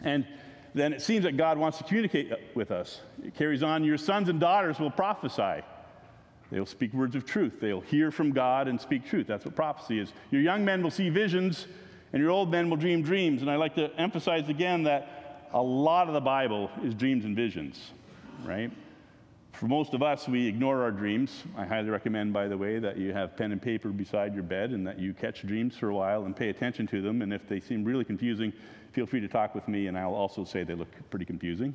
And 0.00 0.26
then 0.74 0.92
it 0.92 1.02
seems 1.02 1.22
that 1.22 1.36
God 1.36 1.56
wants 1.56 1.78
to 1.78 1.84
communicate 1.84 2.32
with 2.56 2.72
us. 2.72 3.00
It 3.24 3.36
carries 3.36 3.62
on, 3.62 3.84
your 3.84 3.96
sons 3.96 4.28
and 4.28 4.40
daughters 4.40 4.80
will 4.80 4.90
prophesy. 4.90 5.62
They'll 6.50 6.66
speak 6.66 6.92
words 6.92 7.14
of 7.14 7.24
truth. 7.24 7.60
They'll 7.60 7.80
hear 7.80 8.10
from 8.10 8.32
God 8.32 8.68
and 8.68 8.80
speak 8.80 9.06
truth. 9.06 9.26
That's 9.26 9.44
what 9.44 9.54
prophecy 9.54 10.00
is. 10.00 10.12
Your 10.30 10.42
young 10.42 10.64
men 10.64 10.82
will 10.82 10.90
see 10.90 11.08
visions, 11.08 11.66
and 12.12 12.20
your 12.20 12.30
old 12.30 12.50
men 12.50 12.68
will 12.68 12.76
dream 12.76 13.02
dreams. 13.02 13.42
And 13.42 13.50
I 13.50 13.56
like 13.56 13.74
to 13.76 13.90
emphasize 13.98 14.48
again 14.48 14.82
that 14.84 15.48
a 15.52 15.62
lot 15.62 16.08
of 16.08 16.14
the 16.14 16.20
Bible 16.20 16.70
is 16.82 16.94
dreams 16.94 17.24
and 17.24 17.36
visions, 17.36 17.92
right? 18.44 18.70
For 19.52 19.66
most 19.66 19.94
of 19.94 20.02
us, 20.02 20.26
we 20.28 20.46
ignore 20.46 20.82
our 20.82 20.90
dreams. 20.90 21.44
I 21.56 21.66
highly 21.66 21.90
recommend, 21.90 22.32
by 22.32 22.48
the 22.48 22.56
way, 22.56 22.78
that 22.78 22.96
you 22.96 23.12
have 23.12 23.36
pen 23.36 23.52
and 23.52 23.60
paper 23.60 23.88
beside 23.88 24.32
your 24.32 24.44
bed 24.44 24.70
and 24.70 24.86
that 24.86 24.98
you 24.98 25.12
catch 25.12 25.42
dreams 25.42 25.76
for 25.76 25.90
a 25.90 25.94
while 25.94 26.24
and 26.24 26.34
pay 26.34 26.48
attention 26.48 26.86
to 26.88 27.02
them. 27.02 27.20
And 27.22 27.32
if 27.32 27.48
they 27.48 27.60
seem 27.60 27.84
really 27.84 28.04
confusing, 28.04 28.52
feel 28.92 29.06
free 29.06 29.20
to 29.20 29.28
talk 29.28 29.54
with 29.54 29.68
me, 29.68 29.86
and 29.88 29.98
I'll 29.98 30.14
also 30.14 30.44
say 30.44 30.64
they 30.64 30.74
look 30.74 30.88
pretty 31.10 31.24
confusing. 31.24 31.74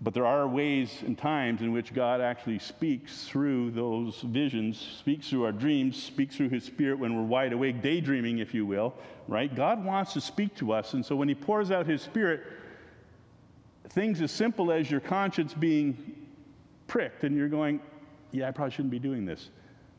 But 0.00 0.12
there 0.12 0.26
are 0.26 0.46
ways 0.46 1.02
and 1.06 1.16
times 1.16 1.62
in 1.62 1.72
which 1.72 1.94
God 1.94 2.20
actually 2.20 2.58
speaks 2.58 3.24
through 3.24 3.70
those 3.70 4.20
visions, 4.20 4.78
speaks 4.78 5.30
through 5.30 5.44
our 5.44 5.52
dreams, 5.52 6.02
speaks 6.02 6.36
through 6.36 6.50
His 6.50 6.64
Spirit 6.64 6.98
when 6.98 7.16
we're 7.16 7.22
wide 7.22 7.52
awake, 7.52 7.80
daydreaming, 7.80 8.38
if 8.38 8.52
you 8.52 8.66
will, 8.66 8.94
right? 9.26 9.54
God 9.54 9.84
wants 9.84 10.12
to 10.12 10.20
speak 10.20 10.54
to 10.56 10.72
us. 10.72 10.92
And 10.92 11.04
so 11.04 11.16
when 11.16 11.28
He 11.28 11.34
pours 11.34 11.70
out 11.70 11.86
His 11.86 12.02
Spirit, 12.02 12.42
things 13.88 14.20
as 14.20 14.30
simple 14.30 14.70
as 14.70 14.90
your 14.90 15.00
conscience 15.00 15.54
being 15.54 16.26
pricked 16.86 17.24
and 17.24 17.34
you're 17.34 17.48
going, 17.48 17.80
yeah, 18.32 18.48
I 18.48 18.50
probably 18.50 18.72
shouldn't 18.72 18.90
be 18.90 18.98
doing 18.98 19.24
this. 19.24 19.48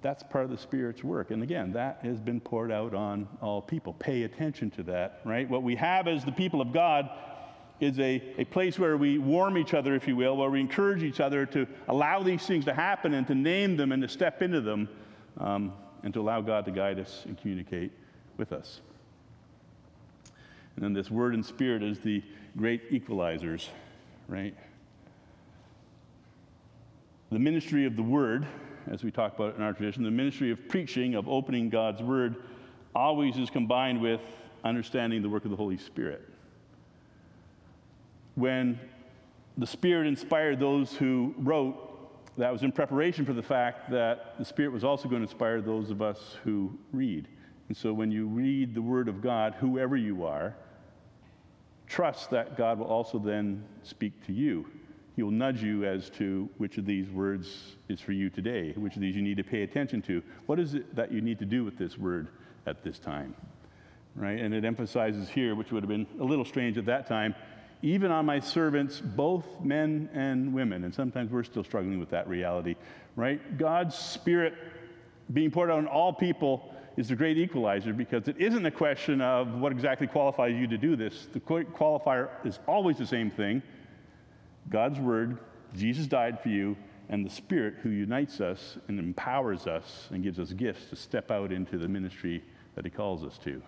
That's 0.04 0.22
part 0.22 0.46
of 0.46 0.52
the 0.52 0.58
Spirit's 0.58 1.04
work. 1.04 1.32
And 1.32 1.42
again, 1.42 1.74
that 1.74 2.00
has 2.04 2.20
been 2.20 2.40
poured 2.40 2.72
out 2.72 2.94
on 2.94 3.28
all 3.42 3.64
people. 3.64 3.94
Pay 3.94 4.24
attention 4.24 4.70
to 4.72 4.84
that, 4.84 5.22
right? 5.26 5.50
What 5.50 5.64
we 5.64 5.76
have 5.76 6.08
as 6.08 6.24
the 6.24 6.32
people 6.32 6.62
of 6.62 6.72
God 6.72 7.10
is 7.80 8.00
a, 8.00 8.22
a 8.38 8.46
place 8.46 8.80
where 8.80 8.98
we 8.98 9.18
warm 9.18 9.58
each 9.58 9.74
other, 9.74 9.94
if 9.96 10.08
you 10.08 10.16
will, 10.16 10.36
where 10.36 10.50
we 10.50 10.60
encourage 10.60 11.04
each 11.04 11.20
other 11.20 11.46
to 11.46 11.68
allow 11.88 12.24
these 12.24 12.46
things 12.46 12.66
to 12.66 12.74
happen 12.74 13.14
and 13.14 13.28
to 13.28 13.36
name 13.36 13.78
them 13.78 13.92
and 13.92 14.02
to 14.02 14.08
step 14.08 14.42
into 14.42 14.62
them 14.62 14.90
um, 15.40 15.74
and 16.04 16.14
to 16.14 16.22
allow 16.22 16.42
God 16.42 16.66
to 16.66 16.72
guide 16.72 17.00
us 17.00 17.24
and 17.26 17.38
communicate 17.38 17.92
with 18.38 18.52
us. 18.52 18.82
And 20.76 20.84
then 20.84 20.94
this 20.94 21.12
word 21.12 21.34
and 21.34 21.46
spirit 21.46 21.84
is 21.84 22.00
the 22.00 22.24
great 22.56 22.92
equalizers, 22.92 23.68
right? 24.28 24.56
The 27.32 27.40
ministry 27.40 27.86
of 27.86 27.96
the 27.96 28.04
word, 28.04 28.46
as 28.90 29.04
we 29.04 29.12
talk 29.12 29.36
about 29.36 29.56
in 29.56 29.62
our 29.62 29.74
tradition, 29.74 30.04
the 30.04 30.12
ministry 30.12 30.50
of 30.50 30.68
preaching, 30.68 31.16
of 31.16 31.28
opening 31.28 31.70
God's 31.70 32.02
word, 32.02 32.38
always 32.96 33.38
is 33.38 33.50
combined 33.50 34.02
with 34.02 34.22
understanding 34.64 35.22
the 35.22 35.30
work 35.30 35.46
of 35.46 35.52
the 35.52 35.58
Holy 35.58 35.78
Spirit 35.78 36.28
when 38.38 38.80
the 39.58 39.66
Spirit 39.66 40.06
inspired 40.06 40.60
those 40.60 40.94
who 40.94 41.34
wrote, 41.40 41.84
that 42.38 42.54
was 42.54 42.62
in 42.62 42.72
preparation 42.72 43.26
for 43.26 43.34
the 43.34 43.42
fact 43.42 43.90
that 43.90 44.38
the 44.38 44.46
Spirit 44.46 44.72
was 44.72 44.84
also 44.84 45.10
going 45.10 45.24
to 45.24 45.28
inspire 45.28 45.60
those 45.60 45.90
of 45.90 46.04
us 46.04 46.38
who 46.44 46.78
read. 46.94 47.28
And 47.68 47.76
so 47.76 47.92
when 47.94 48.12
you 48.12 48.28
read 48.28 48.76
the 48.76 48.82
Word 48.82 49.08
of 49.08 49.22
God, 49.22 49.56
whoever 49.60 49.98
you 49.98 50.24
are, 50.24 50.56
trust 51.88 52.30
that 52.30 52.56
God 52.56 52.78
will 52.78 52.86
also 52.86 53.18
then 53.18 53.64
speak 53.82 54.24
to 54.28 54.34
you. 54.34 54.68
He 55.16 55.24
will 55.24 55.32
nudge 55.32 55.64
you 55.64 55.84
as 55.84 56.12
to 56.12 56.48
which 56.58 56.78
of 56.78 56.86
these 56.86 57.10
words 57.10 57.78
is 57.90 58.00
for 58.00 58.12
you 58.12 58.30
today, 58.30 58.74
which 58.74 58.96
of 58.96 59.02
these 59.02 59.16
you 59.16 59.24
need 59.24 59.38
to 59.38 59.44
pay 59.44 59.64
attention 59.64 60.04
to. 60.04 60.22
What 60.46 60.60
is 60.60 60.76
it 60.76 60.96
that 60.96 61.12
you 61.12 61.22
need 61.22 61.40
to 61.40 61.46
do 61.46 61.66
with 61.66 61.76
this 61.76 61.98
word 61.98 62.28
at 62.68 62.84
this 62.84 63.00
time? 63.00 63.34
Right? 64.16 64.40
And 64.40 64.54
it 64.54 64.64
emphasizes 64.64 65.28
here, 65.28 65.56
which 65.56 65.72
would 65.72 65.82
have 65.82 65.90
been 65.90 66.06
a 66.20 66.24
little 66.24 66.46
strange 66.46 66.78
at 66.78 66.86
that 66.86 67.08
time, 67.08 67.34
even 67.82 68.12
on 68.12 68.26
my 68.26 68.40
servants, 68.40 69.00
both 69.00 69.46
men 69.62 70.10
and 70.14 70.54
women. 70.54 70.84
And 70.84 70.94
sometimes 70.94 71.32
we're 71.32 71.44
still 71.44 71.64
struggling 71.64 72.00
with 72.00 72.10
that 72.10 72.28
reality, 72.28 72.76
right? 73.16 73.58
God's 73.58 73.96
Spirit 73.96 74.56
being 75.32 75.52
poured 75.52 75.70
out 75.70 75.78
on 75.78 75.88
all 75.88 76.14
people 76.14 76.74
is 76.96 77.10
the 77.10 77.16
great 77.16 77.38
equalizer 77.38 77.94
because 77.94 78.28
it 78.28 78.38
isn't 78.40 78.66
a 78.66 78.72
question 78.72 79.22
of 79.22 79.54
what 79.60 79.72
exactly 79.72 80.08
qualifies 80.08 80.56
you 80.56 80.68
to 80.68 80.78
do 80.78 80.96
this. 80.96 81.28
The 81.32 81.40
qualifier 81.40 82.30
is 82.44 82.60
always 82.68 82.98
the 82.98 83.06
same 83.06 83.30
thing 83.30 83.62
God's 84.70 85.00
Word, 85.00 85.38
Jesus 85.74 86.08
died 86.08 86.42
for 86.42 86.50
you, 86.50 86.76
and 87.10 87.26
the 87.26 87.30
Spirit 87.30 87.76
who 87.84 87.90
unites 87.90 88.42
us 88.42 88.78
and 88.88 89.00
empowers 89.00 89.66
us 89.66 90.08
and 90.12 90.24
gives 90.24 90.40
us 90.40 90.52
gifts 90.52 90.90
to 90.90 90.96
step 90.96 91.32
out 91.32 91.54
into 91.54 91.78
the 91.78 91.88
ministry 91.88 92.44
that 92.76 92.84
He 92.84 92.92
calls 92.92 93.24
us 93.24 93.38
to. 93.40 93.62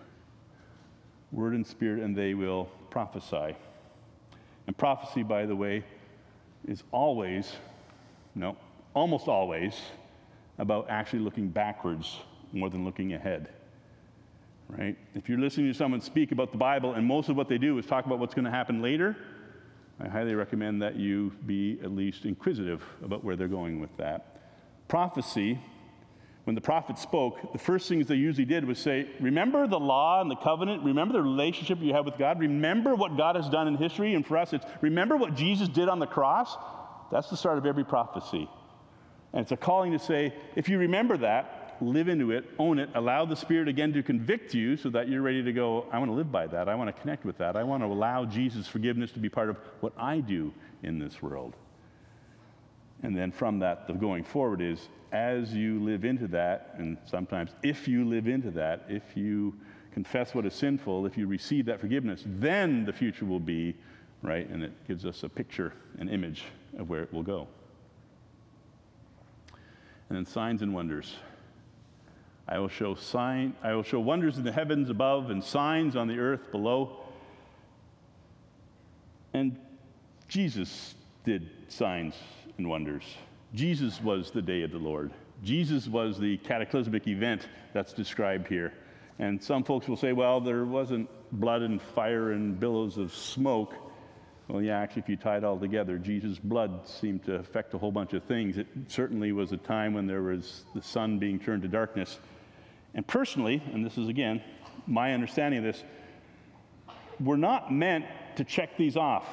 Word 1.32 1.54
and 1.54 1.66
Spirit, 1.66 2.02
and 2.02 2.14
they 2.14 2.34
will 2.34 2.64
prophesy. 2.90 3.56
And 4.70 4.78
prophecy, 4.78 5.24
by 5.24 5.46
the 5.46 5.56
way, 5.56 5.82
is 6.68 6.84
always, 6.92 7.54
no, 8.36 8.56
almost 8.94 9.26
always, 9.26 9.74
about 10.58 10.86
actually 10.88 11.18
looking 11.18 11.48
backwards 11.48 12.20
more 12.52 12.70
than 12.70 12.84
looking 12.84 13.14
ahead. 13.14 13.48
Right? 14.68 14.96
If 15.16 15.28
you're 15.28 15.40
listening 15.40 15.72
to 15.72 15.74
someone 15.74 16.00
speak 16.00 16.30
about 16.30 16.52
the 16.52 16.56
Bible 16.56 16.92
and 16.92 17.04
most 17.04 17.28
of 17.28 17.36
what 17.36 17.48
they 17.48 17.58
do 17.58 17.78
is 17.78 17.86
talk 17.86 18.06
about 18.06 18.20
what's 18.20 18.32
going 18.32 18.44
to 18.44 18.50
happen 18.52 18.80
later, 18.80 19.16
I 19.98 20.06
highly 20.06 20.36
recommend 20.36 20.80
that 20.82 20.94
you 20.94 21.32
be 21.46 21.80
at 21.82 21.90
least 21.90 22.24
inquisitive 22.24 22.80
about 23.02 23.24
where 23.24 23.34
they're 23.34 23.48
going 23.48 23.80
with 23.80 23.96
that. 23.96 24.36
Prophecy 24.86 25.58
when 26.44 26.54
the 26.54 26.60
prophet 26.60 26.98
spoke, 26.98 27.52
the 27.52 27.58
first 27.58 27.88
things 27.88 28.06
they 28.06 28.14
usually 28.14 28.46
did 28.46 28.64
was 28.64 28.78
say, 28.78 29.08
Remember 29.20 29.66
the 29.66 29.78
law 29.78 30.20
and 30.20 30.30
the 30.30 30.36
covenant? 30.36 30.82
Remember 30.82 31.12
the 31.12 31.22
relationship 31.22 31.78
you 31.80 31.92
have 31.92 32.06
with 32.06 32.16
God? 32.18 32.40
Remember 32.40 32.94
what 32.94 33.16
God 33.16 33.36
has 33.36 33.48
done 33.48 33.68
in 33.68 33.76
history? 33.76 34.14
And 34.14 34.26
for 34.26 34.38
us, 34.38 34.52
it's 34.52 34.64
remember 34.80 35.16
what 35.16 35.34
Jesus 35.34 35.68
did 35.68 35.88
on 35.88 35.98
the 35.98 36.06
cross? 36.06 36.56
That's 37.12 37.28
the 37.28 37.36
start 37.36 37.58
of 37.58 37.66
every 37.66 37.84
prophecy. 37.84 38.48
And 39.32 39.42
it's 39.42 39.52
a 39.52 39.56
calling 39.56 39.92
to 39.92 39.98
say, 39.98 40.34
if 40.56 40.68
you 40.68 40.78
remember 40.78 41.16
that, 41.18 41.76
live 41.80 42.08
into 42.08 42.30
it, 42.30 42.44
own 42.58 42.78
it, 42.78 42.90
allow 42.94 43.24
the 43.24 43.36
Spirit 43.36 43.68
again 43.68 43.92
to 43.92 44.02
convict 44.02 44.54
you 44.54 44.76
so 44.76 44.90
that 44.90 45.08
you're 45.08 45.22
ready 45.22 45.42
to 45.42 45.52
go, 45.52 45.86
I 45.92 45.98
want 45.98 46.10
to 46.10 46.14
live 46.14 46.32
by 46.32 46.46
that. 46.48 46.68
I 46.68 46.74
want 46.74 46.94
to 46.94 47.00
connect 47.00 47.24
with 47.24 47.38
that. 47.38 47.56
I 47.56 47.62
want 47.62 47.82
to 47.82 47.86
allow 47.86 48.24
Jesus' 48.24 48.66
forgiveness 48.66 49.12
to 49.12 49.18
be 49.18 49.28
part 49.28 49.50
of 49.50 49.56
what 49.80 49.92
I 49.96 50.20
do 50.20 50.52
in 50.82 50.98
this 50.98 51.22
world. 51.22 51.54
And 53.02 53.16
then 53.16 53.30
from 53.32 53.58
that, 53.60 53.86
the 53.86 53.94
going 53.94 54.24
forward 54.24 54.60
is 54.60 54.88
as 55.12 55.52
you 55.54 55.82
live 55.82 56.04
into 56.04 56.28
that, 56.28 56.74
and 56.78 56.96
sometimes 57.04 57.50
if 57.62 57.88
you 57.88 58.04
live 58.04 58.28
into 58.28 58.50
that, 58.52 58.84
if 58.88 59.16
you 59.16 59.54
confess 59.92 60.34
what 60.34 60.46
is 60.46 60.54
sinful, 60.54 61.06
if 61.06 61.18
you 61.18 61.26
receive 61.26 61.66
that 61.66 61.80
forgiveness, 61.80 62.22
then 62.26 62.84
the 62.84 62.92
future 62.92 63.24
will 63.24 63.40
be 63.40 63.74
right, 64.22 64.48
and 64.48 64.62
it 64.62 64.72
gives 64.86 65.04
us 65.04 65.22
a 65.24 65.28
picture, 65.28 65.72
an 65.98 66.08
image 66.08 66.44
of 66.78 66.88
where 66.88 67.02
it 67.02 67.12
will 67.12 67.22
go. 67.22 67.48
And 70.08 70.16
then 70.16 70.26
signs 70.26 70.62
and 70.62 70.74
wonders. 70.74 71.16
I 72.46 72.58
will 72.58 72.68
show 72.68 72.94
sign, 72.94 73.54
I 73.62 73.74
will 73.74 73.82
show 73.82 74.00
wonders 74.00 74.36
in 74.36 74.44
the 74.44 74.52
heavens 74.52 74.90
above 74.90 75.30
and 75.30 75.42
signs 75.42 75.96
on 75.96 76.08
the 76.08 76.18
earth 76.18 76.50
below. 76.50 77.00
And 79.32 79.56
Jesus 80.28 80.94
did 81.24 81.48
signs 81.68 82.14
and 82.60 82.68
wonders. 82.68 83.04
Jesus 83.54 84.02
was 84.02 84.30
the 84.30 84.42
day 84.42 84.60
of 84.62 84.70
the 84.70 84.78
Lord. 84.78 85.10
Jesus 85.42 85.88
was 85.88 86.18
the 86.18 86.36
cataclysmic 86.38 87.08
event 87.08 87.48
that's 87.72 87.94
described 87.94 88.46
here. 88.48 88.74
And 89.18 89.42
some 89.42 89.64
folks 89.64 89.88
will 89.88 89.96
say, 89.96 90.12
well, 90.12 90.42
there 90.42 90.66
wasn't 90.66 91.08
blood 91.32 91.62
and 91.62 91.80
fire 91.80 92.32
and 92.32 92.60
billows 92.60 92.98
of 92.98 93.14
smoke. 93.14 93.74
Well, 94.48 94.60
yeah, 94.60 94.78
actually, 94.78 95.02
if 95.02 95.08
you 95.08 95.16
tie 95.16 95.38
it 95.38 95.44
all 95.44 95.58
together, 95.58 95.96
Jesus' 95.96 96.38
blood 96.38 96.86
seemed 96.86 97.24
to 97.24 97.36
affect 97.36 97.72
a 97.72 97.78
whole 97.78 97.92
bunch 97.92 98.12
of 98.12 98.24
things. 98.24 98.58
It 98.58 98.66
certainly 98.88 99.32
was 99.32 99.52
a 99.52 99.56
time 99.56 99.94
when 99.94 100.06
there 100.06 100.22
was 100.22 100.64
the 100.74 100.82
sun 100.82 101.18
being 101.18 101.38
turned 101.38 101.62
to 101.62 101.68
darkness. 101.68 102.18
And 102.92 103.06
personally, 103.06 103.62
and 103.72 103.86
this 103.86 103.96
is 103.96 104.08
again 104.08 104.42
my 104.86 105.14
understanding 105.14 105.58
of 105.58 105.64
this, 105.64 105.82
we're 107.20 107.36
not 107.36 107.72
meant 107.72 108.04
to 108.36 108.44
check 108.44 108.76
these 108.76 108.98
off 108.98 109.24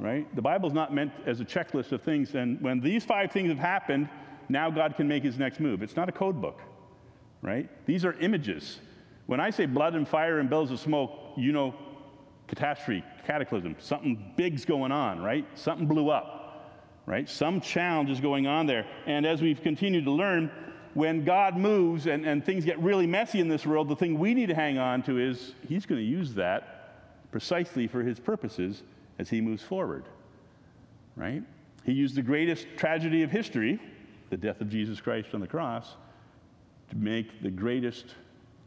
right? 0.00 0.34
The 0.34 0.42
Bible's 0.42 0.72
not 0.72 0.92
meant 0.94 1.12
as 1.26 1.40
a 1.40 1.44
checklist 1.44 1.92
of 1.92 2.02
things, 2.02 2.34
and 2.34 2.60
when 2.60 2.80
these 2.80 3.04
five 3.04 3.30
things 3.30 3.50
have 3.50 3.58
happened, 3.58 4.08
now 4.48 4.70
God 4.70 4.96
can 4.96 5.06
make 5.06 5.22
his 5.22 5.38
next 5.38 5.60
move. 5.60 5.82
It's 5.82 5.94
not 5.94 6.08
a 6.08 6.12
code 6.12 6.40
book, 6.40 6.60
right? 7.42 7.68
These 7.86 8.04
are 8.04 8.14
images. 8.14 8.80
When 9.26 9.38
I 9.38 9.50
say 9.50 9.66
blood 9.66 9.94
and 9.94 10.08
fire 10.08 10.40
and 10.40 10.48
billows 10.48 10.70
of 10.70 10.80
smoke, 10.80 11.12
you 11.36 11.52
know 11.52 11.74
catastrophe, 12.48 13.04
cataclysm, 13.24 13.76
something 13.78 14.32
big's 14.36 14.64
going 14.64 14.90
on, 14.90 15.20
right? 15.20 15.46
Something 15.54 15.86
blew 15.86 16.10
up, 16.10 16.74
right? 17.06 17.28
Some 17.28 17.60
challenge 17.60 18.10
is 18.10 18.20
going 18.20 18.48
on 18.48 18.66
there. 18.66 18.86
And 19.06 19.24
as 19.24 19.40
we've 19.40 19.62
continued 19.62 20.04
to 20.06 20.10
learn, 20.10 20.50
when 20.94 21.24
God 21.24 21.56
moves 21.56 22.08
and, 22.08 22.26
and 22.26 22.44
things 22.44 22.64
get 22.64 22.76
really 22.80 23.06
messy 23.06 23.38
in 23.38 23.46
this 23.46 23.64
world, 23.64 23.88
the 23.88 23.94
thing 23.94 24.18
we 24.18 24.34
need 24.34 24.48
to 24.48 24.54
hang 24.56 24.78
on 24.78 25.02
to 25.04 25.18
is 25.18 25.54
He's 25.68 25.86
going 25.86 26.00
to 26.00 26.04
use 26.04 26.34
that 26.34 27.30
precisely 27.30 27.86
for 27.86 28.02
His 28.02 28.18
purposes 28.18 28.82
as 29.20 29.28
he 29.28 29.42
moves 29.42 29.62
forward, 29.62 30.04
right? 31.14 31.42
He 31.84 31.92
used 31.92 32.14
the 32.14 32.22
greatest 32.22 32.66
tragedy 32.78 33.22
of 33.22 33.30
history, 33.30 33.78
the 34.30 34.36
death 34.38 34.62
of 34.62 34.70
Jesus 34.70 34.98
Christ 34.98 35.28
on 35.34 35.40
the 35.40 35.46
cross, 35.46 35.94
to 36.88 36.96
make 36.96 37.42
the 37.42 37.50
greatest 37.50 38.06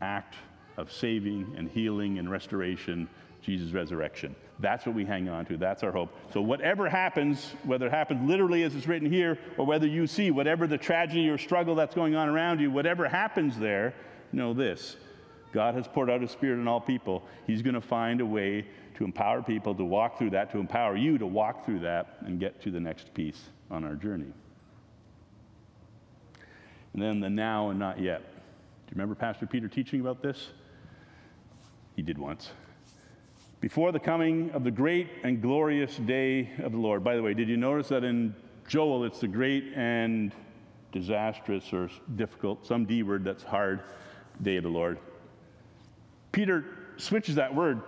act 0.01 0.35
of 0.77 0.91
saving 0.91 1.55
and 1.57 1.67
healing 1.67 2.19
and 2.19 2.29
restoration, 2.29 3.09
Jesus' 3.41 3.71
resurrection. 3.71 4.35
That's 4.59 4.85
what 4.85 4.93
we 4.93 5.05
hang 5.05 5.27
on 5.27 5.45
to. 5.47 5.57
That's 5.57 5.81
our 5.81 5.91
hope. 5.91 6.15
So, 6.31 6.39
whatever 6.39 6.87
happens, 6.87 7.55
whether 7.63 7.87
it 7.87 7.91
happens 7.91 8.29
literally 8.29 8.61
as 8.61 8.75
it's 8.75 8.87
written 8.87 9.11
here, 9.11 9.39
or 9.57 9.65
whether 9.65 9.87
you 9.87 10.05
see 10.05 10.29
whatever 10.29 10.67
the 10.67 10.77
tragedy 10.77 11.29
or 11.29 11.39
struggle 11.39 11.73
that's 11.73 11.95
going 11.95 12.15
on 12.15 12.29
around 12.29 12.61
you, 12.61 12.69
whatever 12.69 13.07
happens 13.09 13.57
there, 13.57 13.95
know 14.31 14.53
this 14.53 14.97
God 15.51 15.73
has 15.73 15.87
poured 15.87 16.11
out 16.11 16.21
His 16.21 16.29
Spirit 16.29 16.59
on 16.59 16.67
all 16.67 16.79
people. 16.79 17.23
He's 17.47 17.63
going 17.63 17.75
to 17.75 17.81
find 17.81 18.21
a 18.21 18.25
way 18.25 18.67
to 19.03 19.07
empower 19.07 19.41
people 19.41 19.75
to 19.75 19.83
walk 19.83 20.17
through 20.17 20.29
that, 20.29 20.49
to 20.49 20.59
empower 20.59 20.95
you 20.95 21.17
to 21.17 21.27
walk 21.27 21.65
through 21.65 21.79
that 21.79 22.15
and 22.21 22.39
get 22.39 22.61
to 22.61 22.71
the 22.71 22.79
next 22.79 23.13
piece 23.13 23.49
on 23.69 23.83
our 23.83 23.95
journey. 23.95 24.31
And 26.93 27.01
then 27.01 27.19
the 27.19 27.29
now 27.29 27.69
and 27.69 27.77
not 27.77 27.99
yet. 27.99 28.21
Do 28.21 28.29
you 28.29 28.91
remember 28.91 29.15
Pastor 29.15 29.45
Peter 29.45 29.67
teaching 29.67 29.99
about 29.99 30.21
this? 30.21 30.51
He 31.97 32.01
did 32.01 32.17
once. 32.17 32.51
Before 33.59 33.91
the 33.91 33.99
coming 33.99 34.51
of 34.51 34.63
the 34.63 34.71
great 34.71 35.09
and 35.23 35.41
glorious 35.41 35.97
day 35.97 36.49
of 36.59 36.71
the 36.71 36.77
Lord. 36.77 37.03
By 37.03 37.17
the 37.17 37.21
way, 37.21 37.33
did 37.33 37.49
you 37.49 37.57
notice 37.57 37.89
that 37.89 38.05
in 38.05 38.33
Joel 38.69 39.03
it's 39.03 39.19
the 39.19 39.27
great 39.27 39.73
and 39.75 40.31
disastrous 40.93 41.73
or 41.73 41.89
difficult, 42.15 42.65
some 42.65 42.85
D 42.85 43.03
word 43.03 43.25
that's 43.25 43.43
hard, 43.43 43.81
day 44.41 44.55
of 44.55 44.63
the 44.63 44.69
Lord? 44.69 44.97
Peter 46.31 46.63
switches 46.95 47.35
that 47.35 47.53
word, 47.53 47.81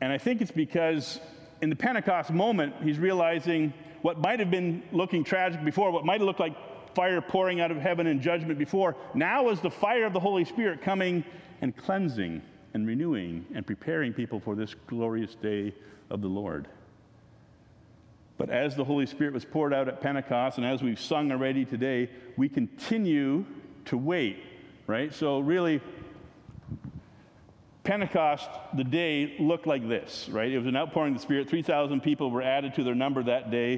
and 0.00 0.12
I 0.12 0.18
think 0.18 0.40
it's 0.40 0.50
because 0.50 1.20
in 1.60 1.70
the 1.70 1.76
Pentecost 1.76 2.30
moment, 2.30 2.74
he's 2.82 2.98
realizing 2.98 3.72
what 4.02 4.18
might 4.18 4.38
have 4.38 4.50
been 4.50 4.82
looking 4.92 5.24
tragic 5.24 5.64
before, 5.64 5.90
what 5.90 6.04
might 6.04 6.20
have 6.20 6.26
looked 6.26 6.40
like 6.40 6.54
fire 6.94 7.20
pouring 7.20 7.60
out 7.60 7.70
of 7.70 7.78
heaven 7.78 8.06
in 8.06 8.20
judgment 8.20 8.58
before, 8.58 8.96
now 9.14 9.48
is 9.48 9.60
the 9.60 9.70
fire 9.70 10.04
of 10.04 10.12
the 10.12 10.20
Holy 10.20 10.44
Spirit 10.44 10.82
coming 10.82 11.24
and 11.60 11.76
cleansing 11.76 12.42
and 12.74 12.86
renewing 12.86 13.46
and 13.54 13.66
preparing 13.66 14.12
people 14.12 14.40
for 14.40 14.54
this 14.54 14.74
glorious 14.86 15.34
day 15.36 15.72
of 16.10 16.20
the 16.20 16.28
Lord. 16.28 16.68
But 18.36 18.50
as 18.50 18.74
the 18.74 18.84
Holy 18.84 19.06
Spirit 19.06 19.32
was 19.32 19.44
poured 19.44 19.72
out 19.72 19.88
at 19.88 20.00
Pentecost, 20.00 20.58
and 20.58 20.66
as 20.66 20.82
we've 20.82 21.00
sung 21.00 21.30
already 21.30 21.64
today, 21.64 22.10
we 22.36 22.48
continue 22.48 23.46
to 23.86 23.96
wait, 23.96 24.42
right? 24.86 25.14
So, 25.14 25.38
really, 25.38 25.80
Pentecost, 27.84 28.48
the 28.74 28.82
day 28.82 29.36
looked 29.38 29.66
like 29.66 29.86
this, 29.86 30.28
right? 30.30 30.50
It 30.50 30.58
was 30.58 30.66
an 30.66 30.76
outpouring 30.76 31.14
of 31.14 31.20
the 31.20 31.22
Spirit. 31.22 31.48
3,000 31.48 32.00
people 32.00 32.30
were 32.30 32.42
added 32.42 32.74
to 32.74 32.82
their 32.82 32.94
number 32.94 33.22
that 33.22 33.50
day. 33.50 33.74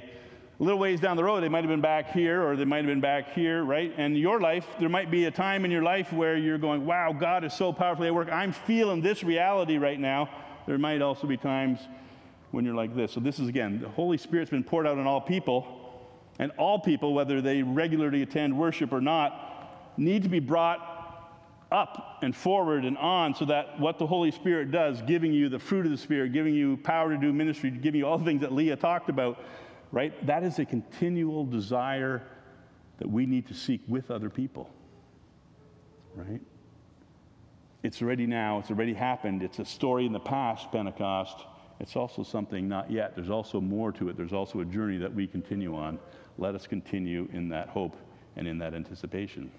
A 0.58 0.62
little 0.62 0.78
ways 0.78 1.00
down 1.00 1.16
the 1.16 1.25
road, 1.25 1.42
they 1.42 1.48
might 1.48 1.64
have 1.64 1.68
been 1.68 1.80
back 1.80 2.12
here 2.12 2.42
or 2.42 2.56
they 2.56 2.64
might 2.64 2.78
have 2.78 2.86
been 2.86 3.00
back 3.00 3.34
here, 3.34 3.64
right? 3.64 3.92
And 3.98 4.16
your 4.16 4.40
life, 4.40 4.64
there 4.78 4.88
might 4.88 5.10
be 5.10 5.26
a 5.26 5.30
time 5.30 5.64
in 5.64 5.70
your 5.70 5.82
life 5.82 6.12
where 6.12 6.36
you're 6.36 6.56
going, 6.56 6.86
wow, 6.86 7.12
God 7.12 7.44
is 7.44 7.52
so 7.52 7.72
powerfully 7.72 8.06
at 8.06 8.14
work. 8.14 8.30
I'm 8.30 8.52
feeling 8.52 9.02
this 9.02 9.22
reality 9.22 9.76
right 9.76 9.98
now. 9.98 10.30
There 10.66 10.78
might 10.78 11.02
also 11.02 11.26
be 11.26 11.36
times 11.36 11.80
when 12.52 12.64
you're 12.64 12.75
like 12.75 12.94
this. 12.94 13.12
So, 13.12 13.20
this 13.20 13.38
is 13.38 13.48
again, 13.48 13.80
the 13.80 13.88
Holy 13.88 14.16
Spirit's 14.16 14.50
been 14.50 14.64
poured 14.64 14.86
out 14.86 14.98
on 14.98 15.06
all 15.06 15.20
people, 15.20 15.82
and 16.38 16.52
all 16.58 16.78
people, 16.78 17.12
whether 17.12 17.40
they 17.40 17.62
regularly 17.62 18.22
attend 18.22 18.56
worship 18.56 18.92
or 18.92 19.00
not, 19.00 19.92
need 19.98 20.22
to 20.22 20.28
be 20.28 20.40
brought 20.40 20.95
up 21.73 22.20
and 22.23 22.35
forward 22.35 22.85
and 22.85 22.96
on 22.99 23.35
so 23.35 23.44
that 23.44 23.78
what 23.80 23.99
the 23.99 24.06
Holy 24.06 24.30
Spirit 24.30 24.70
does, 24.70 25.02
giving 25.02 25.32
you 25.32 25.49
the 25.49 25.58
fruit 25.58 25.85
of 25.85 25.92
the 25.92 25.99
Spirit, 25.99 26.32
giving 26.32 26.54
you 26.54 26.76
power 26.78 27.11
to 27.11 27.18
do 27.18 27.32
ministry, 27.32 27.70
giving 27.70 28.00
you 28.00 28.06
all 28.06 28.18
the 28.18 28.25
things 28.25 28.40
that 28.40 28.52
Leah 28.52 28.76
talked 28.76 29.08
about, 29.08 29.42
right? 29.90 30.26
That 30.26 30.44
is 30.44 30.58
a 30.58 30.64
continual 30.64 31.44
desire 31.44 32.23
that 32.99 33.11
we 33.11 33.26
need 33.26 33.46
to 33.49 33.54
seek 33.54 33.80
with 33.88 34.11
other 34.11 34.30
people, 34.30 34.70
right? 36.14 36.40
It's 37.82 38.00
already 38.00 38.26
now, 38.26 38.58
it's 38.58 38.70
already 38.70 38.94
happened. 38.94 39.42
It's 39.42 39.58
a 39.58 39.64
story 39.64 40.06
in 40.06 40.12
the 40.12 40.20
past, 40.20 40.73
Pentecost. 40.73 41.44
It's 41.78 41.94
also 41.94 42.23
something 42.23 42.68
not 42.68 42.90
yet. 42.90 43.14
There's 43.14 43.30
also 43.30 43.61
more 43.61 43.92
to 43.92 44.08
it. 44.08 44.16
There's 44.16 44.32
also 44.32 44.61
a 44.61 44.64
journey 44.64 44.99
that 44.99 45.12
we 45.14 45.26
continue 45.26 45.76
on. 45.76 45.99
Let 46.38 46.54
us 46.54 46.66
continue 46.66 47.28
in 47.32 47.49
that 47.50 47.68
hope 47.68 47.96
and 48.37 48.49
in 48.49 48.58
that 48.58 48.75
anticipation. 48.75 49.50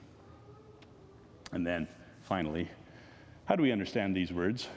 And 1.52 1.66
then, 1.66 1.88
finally, 2.28 2.70
how 3.46 3.56
do 3.56 3.64
we 3.64 3.72
understand 3.72 4.16
these 4.16 4.34
words? 4.34 4.68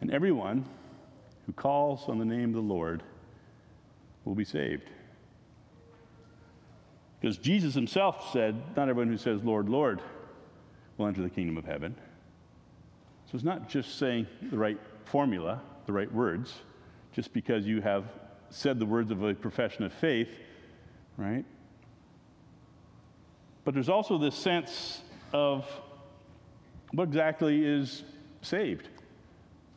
And 0.00 0.10
everyone 0.10 0.64
who 1.44 1.52
calls 1.52 2.08
on 2.08 2.18
the 2.18 2.24
name 2.24 2.50
of 2.50 2.54
the 2.54 2.60
Lord 2.60 3.02
will 4.24 4.34
be 4.34 4.44
saved. 4.44 4.84
Because 7.20 7.38
Jesus 7.38 7.74
himself 7.74 8.30
said, 8.32 8.56
Not 8.76 8.88
everyone 8.88 9.08
who 9.08 9.18
says, 9.18 9.42
Lord, 9.42 9.68
Lord, 9.68 10.00
will 10.96 11.06
enter 11.06 11.22
the 11.22 11.30
kingdom 11.30 11.56
of 11.58 11.64
heaven. 11.64 11.94
So 13.26 13.32
it's 13.34 13.44
not 13.44 13.68
just 13.68 13.98
saying 13.98 14.26
the 14.50 14.56
right 14.56 14.78
formula, 15.04 15.60
the 15.86 15.92
right 15.92 16.12
words, 16.12 16.54
just 17.12 17.32
because 17.32 17.66
you 17.66 17.80
have 17.80 18.04
said 18.50 18.78
the 18.78 18.86
words 18.86 19.10
of 19.10 19.22
a 19.22 19.34
profession 19.34 19.84
of 19.84 19.92
faith, 19.92 20.30
right? 21.16 21.44
But 23.64 23.74
there's 23.74 23.88
also 23.88 24.16
this 24.16 24.36
sense 24.36 25.02
of 25.32 25.66
what 26.92 27.08
exactly 27.08 27.64
is 27.64 28.04
saved. 28.42 28.88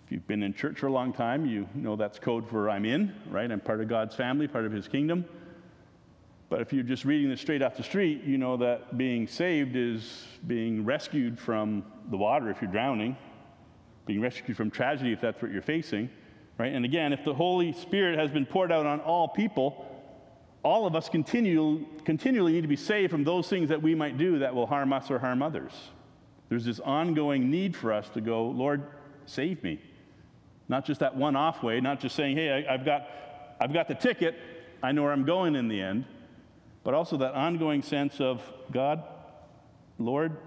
If 0.05 0.11
you've 0.13 0.27
been 0.27 0.43
in 0.43 0.53
church 0.53 0.79
for 0.79 0.87
a 0.87 0.91
long 0.91 1.13
time, 1.13 1.45
you 1.45 1.67
know 1.75 1.95
that's 1.95 2.17
code 2.17 2.49
for 2.49 2.69
I'm 2.69 2.85
in, 2.85 3.13
right? 3.29 3.51
I'm 3.51 3.59
part 3.59 3.81
of 3.81 3.87
God's 3.87 4.15
family, 4.15 4.47
part 4.47 4.65
of 4.65 4.71
His 4.71 4.87
kingdom. 4.87 5.25
But 6.49 6.61
if 6.61 6.73
you're 6.73 6.83
just 6.83 7.05
reading 7.05 7.29
this 7.29 7.41
straight 7.41 7.61
off 7.61 7.77
the 7.77 7.83
street, 7.83 8.23
you 8.23 8.39
know 8.39 8.57
that 8.57 8.97
being 8.97 9.27
saved 9.27 9.75
is 9.75 10.25
being 10.47 10.83
rescued 10.83 11.39
from 11.39 11.83
the 12.09 12.17
water 12.17 12.49
if 12.49 12.59
you're 12.59 12.71
drowning, 12.71 13.15
being 14.07 14.19
rescued 14.19 14.57
from 14.57 14.71
tragedy 14.71 15.13
if 15.13 15.21
that's 15.21 15.39
what 15.43 15.51
you're 15.51 15.61
facing, 15.61 16.09
right? 16.57 16.73
And 16.73 16.85
again, 16.85 17.13
if 17.13 17.23
the 17.23 17.35
Holy 17.35 17.71
Spirit 17.73 18.17
has 18.17 18.31
been 18.31 18.47
poured 18.47 18.71
out 18.71 18.87
on 18.87 18.99
all 19.01 19.27
people, 19.27 19.88
all 20.63 20.85
of 20.85 20.95
us 20.95 21.07
continue, 21.07 21.85
continually 22.03 22.53
need 22.53 22.61
to 22.61 22.67
be 22.67 22.75
saved 22.75 23.11
from 23.11 23.23
those 23.23 23.47
things 23.47 23.69
that 23.69 23.81
we 23.81 23.95
might 23.95 24.17
do 24.17 24.39
that 24.39 24.53
will 24.53 24.65
harm 24.65 24.91
us 24.91 25.09
or 25.09 25.19
harm 25.19 25.41
others. 25.41 25.71
There's 26.49 26.65
this 26.65 26.79
ongoing 26.79 27.49
need 27.49 27.75
for 27.75 27.93
us 27.93 28.09
to 28.09 28.21
go, 28.21 28.45
Lord, 28.45 28.83
save 29.25 29.63
me. 29.63 29.79
Not 30.67 30.85
just 30.85 30.99
that 30.99 31.15
one 31.15 31.35
off 31.35 31.63
way, 31.63 31.79
not 31.79 31.99
just 31.99 32.15
saying, 32.15 32.35
hey, 32.35 32.65
I, 32.67 32.71
have 32.71 32.85
got, 32.85 33.07
I've 33.59 33.73
got 33.73 33.87
the 33.87 33.95
ticket, 33.95 34.35
I 34.83 34.91
know 34.91 35.03
where 35.03 35.11
I'm 35.11 35.25
going 35.25 35.55
in 35.55 35.67
the 35.67 35.81
end, 35.81 36.05
but 36.83 36.93
also 36.93 37.17
that 37.17 37.33
ongoing 37.33 37.81
sense 37.81 38.19
of, 38.19 38.41
God, 38.71 39.03
Lord, 39.97 40.37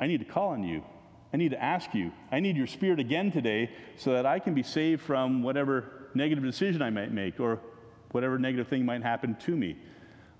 I 0.00 0.06
need 0.06 0.18
to 0.18 0.24
call 0.24 0.50
on 0.50 0.64
you. 0.64 0.82
I 1.32 1.36
need 1.36 1.50
to 1.50 1.62
ask 1.62 1.94
you. 1.94 2.12
I 2.30 2.40
need 2.40 2.56
your 2.56 2.66
spirit 2.66 2.98
again 3.00 3.32
today 3.32 3.70
so 3.96 4.12
that 4.12 4.26
I 4.26 4.38
can 4.38 4.54
be 4.54 4.62
saved 4.62 5.02
from 5.02 5.42
whatever 5.42 6.08
negative 6.14 6.44
decision 6.44 6.82
I 6.82 6.90
might 6.90 7.12
make 7.12 7.40
or 7.40 7.60
whatever 8.16 8.38
negative 8.38 8.66
thing 8.66 8.82
might 8.82 9.02
happen 9.02 9.34
to 9.34 9.54
me. 9.54 9.76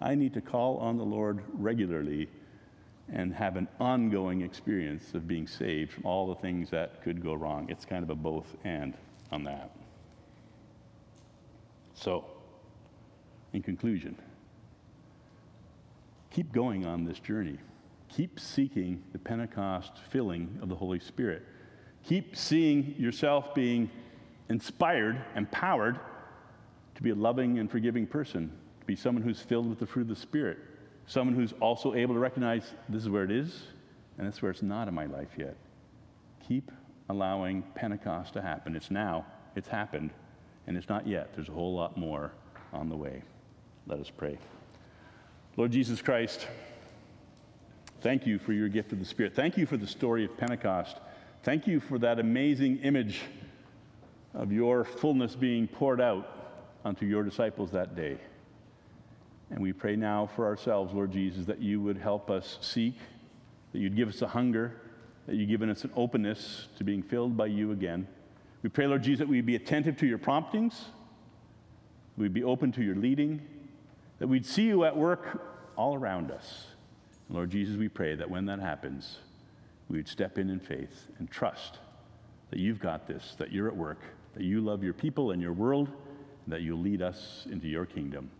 I 0.00 0.14
need 0.14 0.32
to 0.32 0.40
call 0.40 0.78
on 0.78 0.96
the 0.96 1.04
Lord 1.04 1.42
regularly 1.52 2.26
and 3.12 3.34
have 3.34 3.56
an 3.56 3.68
ongoing 3.78 4.40
experience 4.40 5.12
of 5.12 5.28
being 5.28 5.46
saved 5.46 5.92
from 5.92 6.06
all 6.06 6.26
the 6.26 6.36
things 6.36 6.70
that 6.70 7.02
could 7.02 7.22
go 7.22 7.34
wrong. 7.34 7.68
It's 7.68 7.84
kind 7.84 8.02
of 8.02 8.08
a 8.08 8.14
both 8.14 8.56
and 8.64 8.94
on 9.30 9.44
that. 9.44 9.76
So, 11.92 12.24
in 13.52 13.60
conclusion, 13.60 14.16
keep 16.30 16.52
going 16.52 16.86
on 16.86 17.04
this 17.04 17.18
journey. 17.18 17.58
Keep 18.08 18.40
seeking 18.40 19.02
the 19.12 19.18
Pentecost 19.18 19.98
filling 20.08 20.58
of 20.62 20.70
the 20.70 20.76
Holy 20.76 20.98
Spirit. 20.98 21.42
Keep 22.04 22.36
seeing 22.36 22.94
yourself 22.96 23.54
being 23.54 23.90
inspired, 24.48 25.20
empowered 25.34 26.00
to 26.96 27.02
be 27.02 27.10
a 27.10 27.14
loving 27.14 27.58
and 27.58 27.70
forgiving 27.70 28.06
person, 28.06 28.50
to 28.80 28.86
be 28.86 28.96
someone 28.96 29.22
who's 29.22 29.40
filled 29.40 29.68
with 29.68 29.78
the 29.78 29.86
fruit 29.86 30.02
of 30.02 30.08
the 30.08 30.16
Spirit, 30.16 30.58
someone 31.06 31.36
who's 31.36 31.52
also 31.60 31.94
able 31.94 32.14
to 32.14 32.20
recognize 32.20 32.72
this 32.88 33.02
is 33.02 33.08
where 33.08 33.24
it 33.24 33.30
is 33.30 33.62
and 34.18 34.26
that's 34.26 34.40
where 34.42 34.50
it's 34.50 34.62
not 34.62 34.88
in 34.88 34.94
my 34.94 35.06
life 35.06 35.28
yet. 35.36 35.56
Keep 36.48 36.72
allowing 37.08 37.62
Pentecost 37.74 38.32
to 38.32 38.42
happen. 38.42 38.74
It's 38.74 38.90
now, 38.90 39.26
it's 39.54 39.68
happened, 39.68 40.10
and 40.66 40.76
it's 40.76 40.88
not 40.88 41.06
yet. 41.06 41.34
There's 41.34 41.48
a 41.48 41.52
whole 41.52 41.74
lot 41.74 41.96
more 41.96 42.32
on 42.72 42.88
the 42.88 42.96
way. 42.96 43.22
Let 43.86 44.00
us 44.00 44.10
pray. 44.10 44.38
Lord 45.56 45.70
Jesus 45.70 46.00
Christ, 46.02 46.46
thank 48.00 48.26
you 48.26 48.38
for 48.38 48.52
your 48.52 48.68
gift 48.68 48.92
of 48.92 48.98
the 48.98 49.04
Spirit. 49.04 49.34
Thank 49.34 49.56
you 49.56 49.66
for 49.66 49.76
the 49.76 49.86
story 49.86 50.24
of 50.24 50.36
Pentecost. 50.36 50.96
Thank 51.42 51.66
you 51.66 51.78
for 51.78 51.98
that 51.98 52.18
amazing 52.18 52.78
image 52.78 53.20
of 54.34 54.50
your 54.50 54.84
fullness 54.84 55.34
being 55.34 55.68
poured 55.68 56.00
out 56.00 56.35
unto 56.86 57.04
your 57.04 57.24
disciples 57.24 57.72
that 57.72 57.96
day. 57.96 58.16
And 59.50 59.60
we 59.60 59.72
pray 59.72 59.96
now 59.96 60.26
for 60.34 60.46
ourselves, 60.46 60.94
Lord 60.94 61.10
Jesus, 61.10 61.44
that 61.46 61.60
you 61.60 61.80
would 61.80 61.98
help 61.98 62.30
us 62.30 62.58
seek, 62.60 62.94
that 63.72 63.80
you'd 63.80 63.96
give 63.96 64.08
us 64.08 64.22
a 64.22 64.28
hunger, 64.28 64.80
that 65.26 65.34
you've 65.34 65.48
given 65.48 65.68
us 65.68 65.82
an 65.84 65.90
openness 65.96 66.68
to 66.78 66.84
being 66.84 67.02
filled 67.02 67.36
by 67.36 67.46
you 67.46 67.72
again. 67.72 68.06
We 68.62 68.68
pray, 68.68 68.86
Lord 68.86 69.02
Jesus, 69.02 69.18
that 69.18 69.28
we'd 69.28 69.46
be 69.46 69.56
attentive 69.56 69.96
to 69.98 70.06
your 70.06 70.18
promptings, 70.18 70.86
we'd 72.16 72.32
be 72.32 72.44
open 72.44 72.72
to 72.72 72.82
your 72.82 72.96
leading, 72.96 73.42
that 74.18 74.28
we'd 74.28 74.46
see 74.46 74.62
you 74.62 74.84
at 74.84 74.96
work 74.96 75.42
all 75.76 75.94
around 75.94 76.30
us. 76.30 76.66
And 77.28 77.36
Lord 77.36 77.50
Jesus, 77.50 77.76
we 77.76 77.88
pray 77.88 78.14
that 78.14 78.30
when 78.30 78.46
that 78.46 78.60
happens, 78.60 79.18
we 79.88 79.98
would 79.98 80.08
step 80.08 80.38
in 80.38 80.50
in 80.50 80.60
faith 80.60 81.08
and 81.18 81.30
trust 81.30 81.78
that 82.50 82.60
you've 82.60 82.80
got 82.80 83.06
this, 83.08 83.34
that 83.38 83.52
you're 83.52 83.68
at 83.68 83.76
work, 83.76 84.00
that 84.34 84.44
you 84.44 84.60
love 84.60 84.82
your 84.82 84.92
people 84.92 85.32
and 85.32 85.42
your 85.42 85.52
world, 85.52 85.90
and 86.46 86.54
that 86.54 86.62
you 86.62 86.76
lead 86.76 87.02
us 87.02 87.46
into 87.50 87.68
your 87.68 87.84
kingdom. 87.84 88.30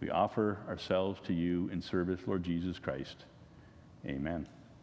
We 0.00 0.10
offer 0.10 0.58
ourselves 0.68 1.20
to 1.28 1.32
you 1.32 1.70
in 1.72 1.80
service, 1.80 2.20
Lord 2.26 2.42
Jesus 2.42 2.78
Christ. 2.78 3.24
Amen. 4.04 4.46